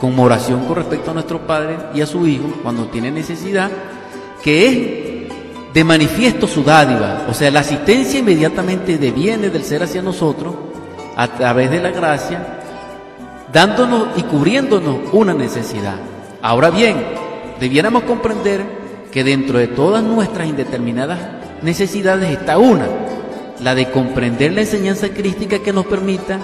como 0.00 0.24
oración 0.24 0.66
con 0.66 0.76
respecto 0.76 1.10
a 1.10 1.14
nuestro 1.14 1.46
Padre 1.46 1.76
y 1.94 2.00
a 2.00 2.06
su 2.06 2.26
Hijo 2.26 2.48
cuando 2.62 2.86
tiene 2.86 3.10
necesidad, 3.10 3.70
que 4.42 4.66
es 4.66 5.72
de 5.72 5.84
manifiesto 5.84 6.46
su 6.46 6.62
dádiva, 6.62 7.26
o 7.28 7.34
sea, 7.34 7.50
la 7.50 7.60
asistencia 7.60 8.20
inmediatamente 8.20 8.96
deviene 8.96 9.50
del 9.50 9.62
ser 9.62 9.82
hacia 9.82 10.00
nosotros 10.00 10.54
a 11.16 11.28
través 11.28 11.70
de 11.70 11.80
la 11.80 11.90
gracia, 11.90 12.55
dándonos 13.52 14.08
y 14.16 14.22
cubriéndonos 14.22 14.96
una 15.12 15.34
necesidad. 15.34 15.96
Ahora 16.42 16.70
bien, 16.70 16.96
debiéramos 17.60 18.04
comprender 18.04 18.64
que 19.10 19.24
dentro 19.24 19.58
de 19.58 19.68
todas 19.68 20.02
nuestras 20.02 20.48
indeterminadas 20.48 21.18
necesidades 21.62 22.30
está 22.30 22.58
una, 22.58 22.86
la 23.60 23.74
de 23.74 23.90
comprender 23.90 24.52
la 24.52 24.60
enseñanza 24.60 25.08
crística 25.08 25.60
que 25.60 25.72
nos 25.72 25.86
permita 25.86 26.38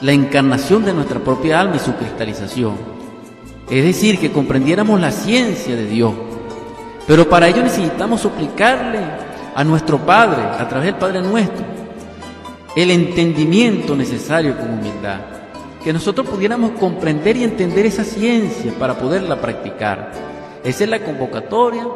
la 0.00 0.12
encarnación 0.12 0.84
de 0.84 0.94
nuestra 0.94 1.20
propia 1.20 1.60
alma 1.60 1.76
y 1.76 1.80
su 1.80 1.94
cristalización. 1.94 2.76
Es 3.70 3.84
decir, 3.84 4.18
que 4.18 4.32
comprendiéramos 4.32 5.00
la 5.00 5.12
ciencia 5.12 5.76
de 5.76 5.86
Dios. 5.86 6.12
Pero 7.06 7.28
para 7.28 7.48
ello 7.48 7.62
necesitamos 7.62 8.20
suplicarle 8.20 9.00
a 9.54 9.64
nuestro 9.64 9.98
Padre, 9.98 10.42
a 10.42 10.66
través 10.68 10.86
del 10.86 10.96
Padre 10.96 11.20
nuestro, 11.20 11.64
el 12.74 12.90
entendimiento 12.90 13.94
necesario 13.94 14.56
con 14.56 14.70
humildad. 14.70 15.20
Que 15.84 15.92
nosotros 15.92 16.28
pudiéramos 16.28 16.72
comprender 16.72 17.36
y 17.36 17.44
entender 17.44 17.86
esa 17.86 18.04
ciencia 18.04 18.72
para 18.78 18.98
poderla 18.98 19.40
practicar. 19.40 20.12
Esa 20.62 20.84
es 20.84 20.90
la 20.90 21.00
convocatoria. 21.04 21.86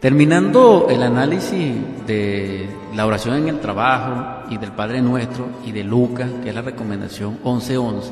Terminando 0.00 0.88
el 0.90 1.02
análisis 1.02 1.74
de 2.06 2.68
la 2.94 3.06
oración 3.06 3.36
en 3.36 3.48
el 3.48 3.60
trabajo 3.60 4.48
y 4.50 4.58
del 4.58 4.72
Padre 4.72 5.00
Nuestro 5.00 5.46
y 5.64 5.72
de 5.72 5.82
Lucas, 5.82 6.30
que 6.42 6.50
es 6.50 6.54
la 6.54 6.62
recomendación 6.62 7.38
11.11, 7.42 8.10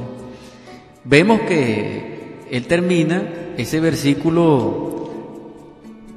vemos 1.05 1.43
que 1.43 2.47
él 2.51 2.67
termina 2.67 3.23
ese 3.57 3.79
versículo 3.79 5.11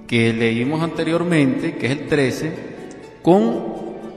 que 0.08 0.34
leímos 0.34 0.82
anteriormente, 0.82 1.76
que 1.76 1.88
es 1.88 1.92
el 1.92 2.08
13, 2.08 2.54
con 3.22 3.64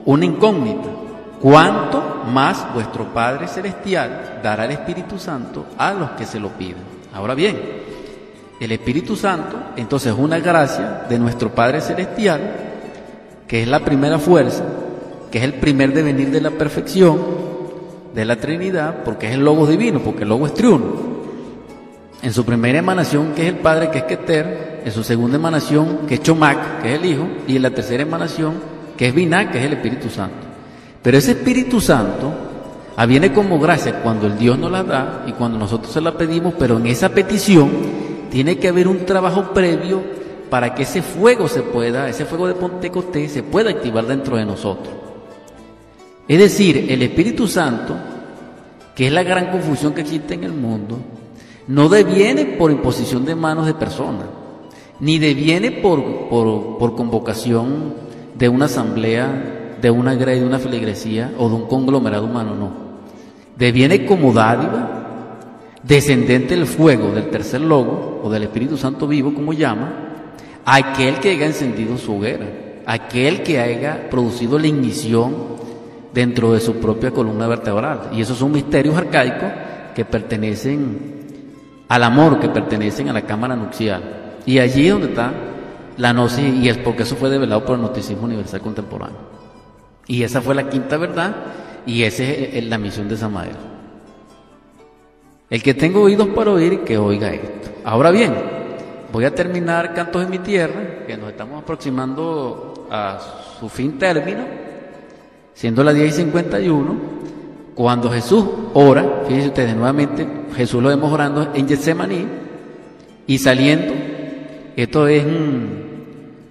una 0.05 0.25
incógnita. 0.25 0.98
¿Cuánto 1.41 2.23
más 2.25 2.73
vuestro 2.73 3.05
Padre 3.13 3.47
Celestial 3.47 4.39
dará 4.43 4.65
el 4.65 4.71
Espíritu 4.71 5.17
Santo 5.17 5.67
a 5.77 5.93
los 5.93 6.11
que 6.11 6.25
se 6.25 6.39
lo 6.39 6.49
piden? 6.49 6.83
Ahora 7.13 7.33
bien, 7.33 7.57
el 8.59 8.71
Espíritu 8.73 9.15
Santo 9.15 9.57
entonces 9.77 10.11
es 10.11 10.19
una 10.19 10.39
gracia 10.39 11.05
de 11.07 11.17
nuestro 11.17 11.49
Padre 11.55 11.79
Celestial, 11.79 12.41
que 13.47 13.61
es 13.61 13.67
la 13.69 13.79
primera 13.79 14.19
fuerza, 14.19 14.63
que 15.31 15.37
es 15.37 15.43
el 15.45 15.53
primer 15.53 15.93
devenir 15.93 16.29
de 16.29 16.41
la 16.41 16.51
perfección 16.51 17.17
de 18.13 18.25
la 18.25 18.35
Trinidad, 18.35 19.03
porque 19.05 19.27
es 19.27 19.33
el 19.33 19.45
Logo 19.45 19.65
divino, 19.65 19.99
porque 19.99 20.23
el 20.23 20.29
Logo 20.29 20.45
es 20.45 20.53
triuno. 20.53 21.19
En 22.21 22.33
su 22.33 22.43
primera 22.43 22.79
emanación, 22.79 23.31
que 23.33 23.43
es 23.43 23.47
el 23.47 23.59
Padre, 23.59 23.89
que 23.91 23.99
es 23.99 24.03
Keter, 24.03 24.81
en 24.83 24.91
su 24.91 25.05
segunda 25.05 25.37
emanación, 25.37 25.99
que 26.05 26.15
es 26.15 26.21
Chomac, 26.21 26.81
que 26.81 26.93
es 26.93 26.99
el 26.99 27.05
Hijo, 27.05 27.27
y 27.47 27.55
en 27.55 27.61
la 27.61 27.69
tercera 27.69 28.03
emanación, 28.03 28.55
que 28.97 29.07
es 29.07 29.15
Binah, 29.15 29.51
que 29.51 29.59
es 29.59 29.65
el 29.65 29.73
Espíritu 29.73 30.09
Santo. 30.09 30.48
Pero 31.01 31.17
ese 31.17 31.31
Espíritu 31.31 31.79
Santo 31.79 32.33
viene 33.07 33.31
como 33.31 33.59
gracia 33.59 34.01
cuando 34.01 34.27
el 34.27 34.37
Dios 34.37 34.57
nos 34.57 34.71
la 34.71 34.83
da 34.83 35.23
y 35.25 35.31
cuando 35.31 35.57
nosotros 35.57 35.93
se 35.93 36.01
la 36.01 36.17
pedimos, 36.17 36.53
pero 36.59 36.77
en 36.77 36.87
esa 36.87 37.09
petición 37.09 37.69
tiene 38.29 38.57
que 38.57 38.67
haber 38.67 38.87
un 38.87 39.05
trabajo 39.05 39.53
previo 39.53 40.01
para 40.49 40.75
que 40.75 40.83
ese 40.83 41.01
fuego 41.01 41.47
se 41.47 41.61
pueda, 41.61 42.09
ese 42.09 42.25
fuego 42.25 42.47
de 42.47 42.55
Pentecostés 42.55 43.31
se 43.31 43.43
pueda 43.43 43.69
activar 43.69 44.05
dentro 44.05 44.35
de 44.35 44.45
nosotros. 44.45 44.93
Es 46.27 46.39
decir, 46.39 46.87
el 46.89 47.01
Espíritu 47.01 47.47
Santo, 47.47 47.95
que 48.95 49.07
es 49.07 49.13
la 49.13 49.23
gran 49.23 49.51
confusión 49.51 49.93
que 49.93 50.01
existe 50.01 50.33
en 50.33 50.43
el 50.43 50.53
mundo, 50.53 50.97
no 51.67 51.87
deviene 51.87 52.45
por 52.45 52.71
imposición 52.71 53.25
de 53.25 53.35
manos 53.35 53.65
de 53.65 53.75
personas, 53.75 54.25
ni 54.99 55.19
deviene 55.19 55.71
por, 55.71 56.27
por 56.29 56.95
convocación 56.95 57.93
de 58.35 58.49
una 58.49 58.65
asamblea, 58.65 59.58
de 59.81 59.91
una 59.91 60.15
grey, 60.15 60.39
de 60.39 60.45
una 60.45 60.59
feligresía 60.59 61.33
o 61.37 61.49
de 61.49 61.55
un 61.55 61.67
conglomerado 61.67 62.25
humano, 62.25 62.55
no. 62.55 62.71
Deviene 63.57 64.05
como 64.05 64.31
dádiva, 64.31 64.99
descendente 65.83 66.55
del 66.55 66.65
fuego 66.65 67.11
del 67.11 67.29
tercer 67.29 67.61
logo 67.61 68.21
o 68.23 68.29
del 68.29 68.43
Espíritu 68.43 68.77
Santo 68.77 69.07
vivo, 69.07 69.33
como 69.33 69.53
llama, 69.53 69.93
aquel 70.65 71.19
que 71.19 71.31
haya 71.31 71.45
encendido 71.45 71.97
su 71.97 72.15
hoguera, 72.15 72.45
aquel 72.85 73.43
que 73.43 73.59
haya 73.59 74.09
producido 74.09 74.59
la 74.59 74.67
ignición 74.67 75.35
dentro 76.13 76.53
de 76.53 76.59
su 76.59 76.75
propia 76.75 77.11
columna 77.11 77.47
vertebral. 77.47 78.09
Y 78.13 78.21
esos 78.21 78.37
son 78.37 78.51
misterios 78.51 78.95
arcaicos 78.97 79.49
que 79.95 80.05
pertenecen 80.05 81.19
al 81.87 82.03
amor, 82.03 82.39
que 82.39 82.49
pertenecen 82.49 83.09
a 83.09 83.13
la 83.13 83.23
cámara 83.23 83.55
nupcial. 83.55 84.37
Y 84.45 84.59
allí 84.59 84.87
es 84.87 84.93
donde 84.93 85.09
está 85.09 85.33
la 85.97 86.13
gnosis, 86.13 86.55
y 86.55 86.69
es 86.69 86.77
porque 86.77 87.03
eso 87.03 87.15
fue 87.15 87.29
develado 87.29 87.65
por 87.65 87.75
el 87.75 87.81
Noticismo 87.81 88.23
Universal 88.23 88.61
Contemporáneo. 88.61 89.38
Y 90.09 90.23
esa 90.23 90.41
fue 90.41 90.55
la 90.55 90.67
quinta 90.67 90.97
verdad, 90.97 91.35
y 91.85 92.01
esa 92.01 92.23
es 92.23 92.65
la 92.65 92.79
misión 92.79 93.07
de 93.07 93.15
Samael. 93.15 93.51
El 95.51 95.61
que 95.61 95.75
tenga 95.75 95.99
oídos 95.99 96.29
para 96.29 96.49
oír, 96.49 96.79
que 96.79 96.97
oiga 96.97 97.31
esto. 97.31 97.69
Ahora 97.83 98.09
bien, 98.09 98.33
voy 99.13 99.25
a 99.25 99.35
terminar 99.35 99.93
Cantos 99.93 100.23
de 100.23 100.27
mi 100.27 100.39
Tierra, 100.39 101.05
que 101.05 101.15
nos 101.15 101.29
estamos 101.29 101.61
aproximando 101.61 102.87
a 102.89 103.19
su 103.59 103.69
fin 103.69 103.99
término, 103.99 104.45
siendo 105.53 105.83
las 105.83 105.93
10 105.93 106.07
y 106.07 106.17
51, 106.23 106.95
cuando 107.75 108.09
Jesús 108.09 108.43
ora, 108.73 109.21
fíjense 109.27 109.49
ustedes 109.49 109.75
nuevamente, 109.75 110.27
Jesús 110.55 110.81
lo 110.81 110.89
vemos 110.89 111.13
orando 111.13 111.51
en 111.53 111.67
Getsemaní, 111.67 112.25
y 113.27 113.37
saliendo, 113.37 113.93
esto 114.75 115.07
es 115.07 115.23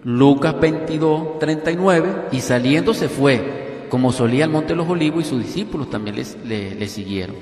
Lucas 0.09 0.59
22, 0.59 1.39
39, 1.39 2.29
y 2.33 2.41
saliendo 2.41 2.95
se 2.95 3.11
fue, 3.11 3.85
como 3.91 4.11
solía 4.11 4.45
al 4.45 4.51
monte 4.51 4.69
de 4.69 4.77
los 4.77 4.89
olivos, 4.89 5.23
y 5.23 5.29
sus 5.29 5.45
discípulos 5.45 5.91
también 5.91 6.17
le, 6.17 6.89
siguieron. 6.89 7.37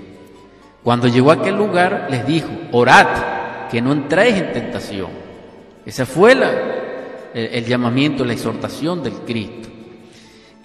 Cuando 0.82 1.06
llegó 1.06 1.30
a 1.30 1.34
aquel 1.34 1.54
lugar, 1.54 2.08
les 2.10 2.26
dijo, 2.26 2.48
orad, 2.72 3.68
que 3.70 3.80
no 3.80 3.92
entréis 3.92 4.34
en 4.34 4.52
tentación. 4.52 5.10
Ese 5.84 6.04
fue 6.06 6.32
el, 6.32 6.42
el 7.34 7.64
llamamiento, 7.66 8.24
la 8.24 8.32
exhortación 8.32 9.00
del 9.00 9.14
Cristo. 9.24 9.68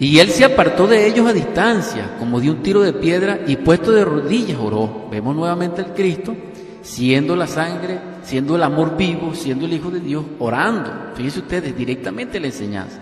Y 0.00 0.18
él 0.18 0.30
se 0.30 0.44
apartó 0.44 0.88
de 0.88 1.06
ellos 1.06 1.28
a 1.28 1.32
distancia, 1.32 2.16
como 2.18 2.40
de 2.40 2.50
un 2.50 2.64
tiro 2.64 2.82
de 2.82 2.94
piedra, 2.94 3.42
y 3.46 3.54
puesto 3.54 3.92
de 3.92 4.04
rodillas 4.04 4.58
oró. 4.58 5.06
Vemos 5.08 5.36
nuevamente 5.36 5.82
al 5.82 5.94
Cristo 5.94 6.34
siendo 6.82 7.36
la 7.36 7.46
sangre, 7.46 8.00
siendo 8.22 8.56
el 8.56 8.62
amor 8.62 8.96
vivo, 8.96 9.34
siendo 9.34 9.66
el 9.66 9.72
Hijo 9.72 9.90
de 9.90 10.00
Dios, 10.00 10.24
orando. 10.38 10.90
Fíjense 11.14 11.40
ustedes, 11.40 11.76
directamente 11.76 12.40
la 12.40 12.46
enseñanza. 12.46 12.98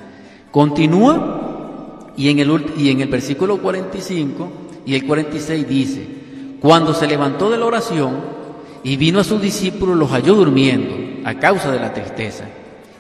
Continúa 0.51 2.11
y 2.17 2.29
en 2.29 2.39
el, 2.39 2.65
y 2.77 2.91
en 2.91 3.01
el 3.01 3.09
versículo 3.09 3.59
45 3.59 4.53
y 4.85 4.95
el 4.95 5.07
46 5.07 5.69
dice, 5.69 6.07
cuando 6.61 6.93
se 6.95 7.07
levantó 7.07 7.51
de 7.51 7.59
la 7.59 7.67
oración 7.67 8.17
y 8.83 8.97
vino 8.97 9.21
a 9.21 9.25
sus 9.25 9.41
discípulos, 9.41 9.97
los 9.97 10.11
halló 10.11 10.35
durmiendo 10.35 11.29
a 11.29 11.35
causa 11.35 11.71
de 11.71 11.81
la 11.81 11.93
tristeza. 11.93 12.45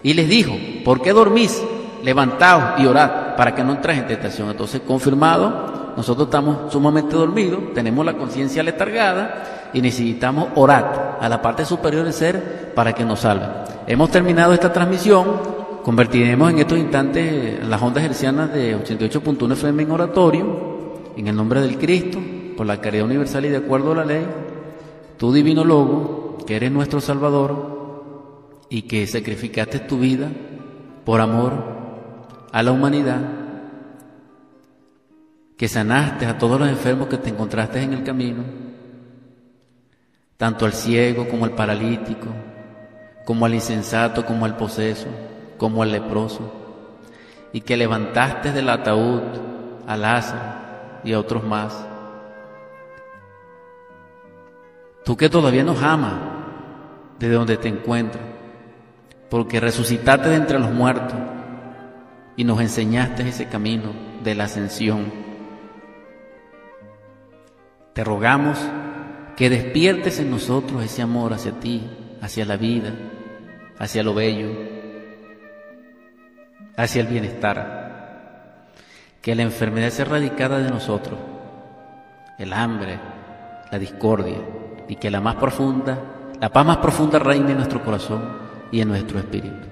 Y 0.02 0.14
les 0.14 0.28
dijo, 0.28 0.54
¿por 0.84 1.02
qué 1.02 1.12
dormís? 1.12 1.62
Levantaos 2.02 2.80
y 2.80 2.86
orad 2.86 3.36
para 3.36 3.54
que 3.54 3.62
no 3.62 3.72
entréis 3.72 4.00
en 4.00 4.06
tentación. 4.06 4.50
Entonces, 4.50 4.80
confirmado, 4.86 5.92
nosotros 5.96 6.28
estamos 6.28 6.72
sumamente 6.72 7.16
dormidos, 7.16 7.74
tenemos 7.74 8.06
la 8.06 8.14
conciencia 8.14 8.62
letargada 8.62 9.59
y 9.72 9.80
necesitamos 9.80 10.48
orar 10.54 11.18
a 11.20 11.28
la 11.28 11.40
parte 11.40 11.64
superior 11.64 12.04
del 12.04 12.12
ser 12.12 12.72
para 12.74 12.92
que 12.92 13.04
nos 13.04 13.20
salve. 13.20 13.46
Hemos 13.86 14.10
terminado 14.10 14.52
esta 14.52 14.72
transmisión, 14.72 15.26
convertiremos 15.82 16.50
en 16.50 16.58
estos 16.58 16.78
instantes 16.78 17.66
las 17.66 17.80
ondas 17.82 18.04
hercianas 18.04 18.52
de 18.52 18.76
88.1 18.76 19.52
FM 19.52 19.82
en 19.82 19.90
oratorio, 19.90 20.80
en 21.16 21.26
el 21.26 21.36
nombre 21.36 21.60
del 21.60 21.78
Cristo, 21.78 22.18
por 22.56 22.66
la 22.66 22.80
caridad 22.80 23.06
universal 23.06 23.44
y 23.44 23.48
de 23.48 23.56
acuerdo 23.56 23.92
a 23.92 23.96
la 23.96 24.04
ley, 24.04 24.26
tu 25.16 25.32
divino 25.32 25.64
Logo, 25.64 26.38
que 26.46 26.56
eres 26.56 26.70
nuestro 26.70 27.00
Salvador 27.00 27.80
y 28.68 28.82
que 28.82 29.06
sacrificaste 29.06 29.80
tu 29.80 29.98
vida 29.98 30.28
por 31.04 31.20
amor 31.20 31.52
a 32.52 32.62
la 32.62 32.72
humanidad, 32.72 33.20
que 35.56 35.68
sanaste 35.68 36.26
a 36.26 36.38
todos 36.38 36.58
los 36.58 36.68
enfermos 36.68 37.08
que 37.08 37.18
te 37.18 37.30
encontraste 37.30 37.82
en 37.82 37.92
el 37.92 38.02
camino, 38.04 38.42
tanto 40.40 40.64
al 40.64 40.72
ciego 40.72 41.28
como 41.28 41.44
al 41.44 41.50
paralítico, 41.50 42.28
como 43.26 43.44
al 43.44 43.52
insensato, 43.52 44.24
como 44.24 44.46
al 44.46 44.56
poseso, 44.56 45.06
como 45.58 45.82
al 45.82 45.92
leproso, 45.92 46.50
y 47.52 47.60
que 47.60 47.76
levantaste 47.76 48.50
del 48.50 48.70
ataúd 48.70 49.20
a 49.86 49.98
Lázaro 49.98 50.40
y 51.04 51.12
a 51.12 51.20
otros 51.20 51.44
más. 51.44 51.86
Tú 55.04 55.14
que 55.14 55.28
todavía 55.28 55.62
nos 55.62 55.82
amas 55.82 56.14
desde 57.18 57.34
donde 57.34 57.58
te 57.58 57.68
encuentras, 57.68 58.24
porque 59.28 59.60
resucitaste 59.60 60.30
de 60.30 60.36
entre 60.36 60.58
los 60.58 60.72
muertos 60.72 61.18
y 62.34 62.44
nos 62.44 62.62
enseñaste 62.62 63.28
ese 63.28 63.46
camino 63.48 63.92
de 64.24 64.34
la 64.34 64.44
ascensión. 64.44 65.12
Te 67.92 68.02
rogamos 68.02 68.58
que 69.40 69.48
despiertes 69.48 70.20
en 70.20 70.30
nosotros 70.30 70.84
ese 70.84 71.00
amor 71.00 71.32
hacia 71.32 71.52
ti, 71.52 71.80
hacia 72.20 72.44
la 72.44 72.58
vida, 72.58 72.92
hacia 73.78 74.02
lo 74.02 74.12
bello, 74.12 74.50
hacia 76.76 77.00
el 77.00 77.06
bienestar. 77.08 78.74
Que 79.22 79.34
la 79.34 79.40
enfermedad 79.40 79.88
sea 79.88 80.04
erradicada 80.04 80.58
de 80.58 80.68
nosotros, 80.68 81.18
el 82.36 82.52
hambre, 82.52 83.00
la 83.72 83.78
discordia, 83.78 84.36
y 84.88 84.96
que 84.96 85.10
la 85.10 85.22
más 85.22 85.36
profunda, 85.36 85.98
la 86.38 86.50
paz 86.50 86.66
más 86.66 86.76
profunda 86.76 87.18
reine 87.18 87.52
en 87.52 87.56
nuestro 87.56 87.82
corazón 87.82 88.22
y 88.70 88.82
en 88.82 88.88
nuestro 88.88 89.20
espíritu. 89.20 89.68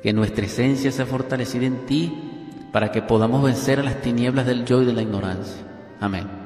Que 0.00 0.12
nuestra 0.12 0.44
esencia 0.44 0.92
sea 0.92 1.06
fortalecida 1.06 1.66
en 1.66 1.86
ti 1.86 2.68
para 2.70 2.92
que 2.92 3.02
podamos 3.02 3.42
vencer 3.42 3.80
a 3.80 3.82
las 3.82 4.00
tinieblas 4.00 4.46
del 4.46 4.64
yo 4.64 4.80
y 4.80 4.84
de 4.84 4.92
la 4.92 5.02
ignorancia. 5.02 5.60
Amén. 5.98 6.37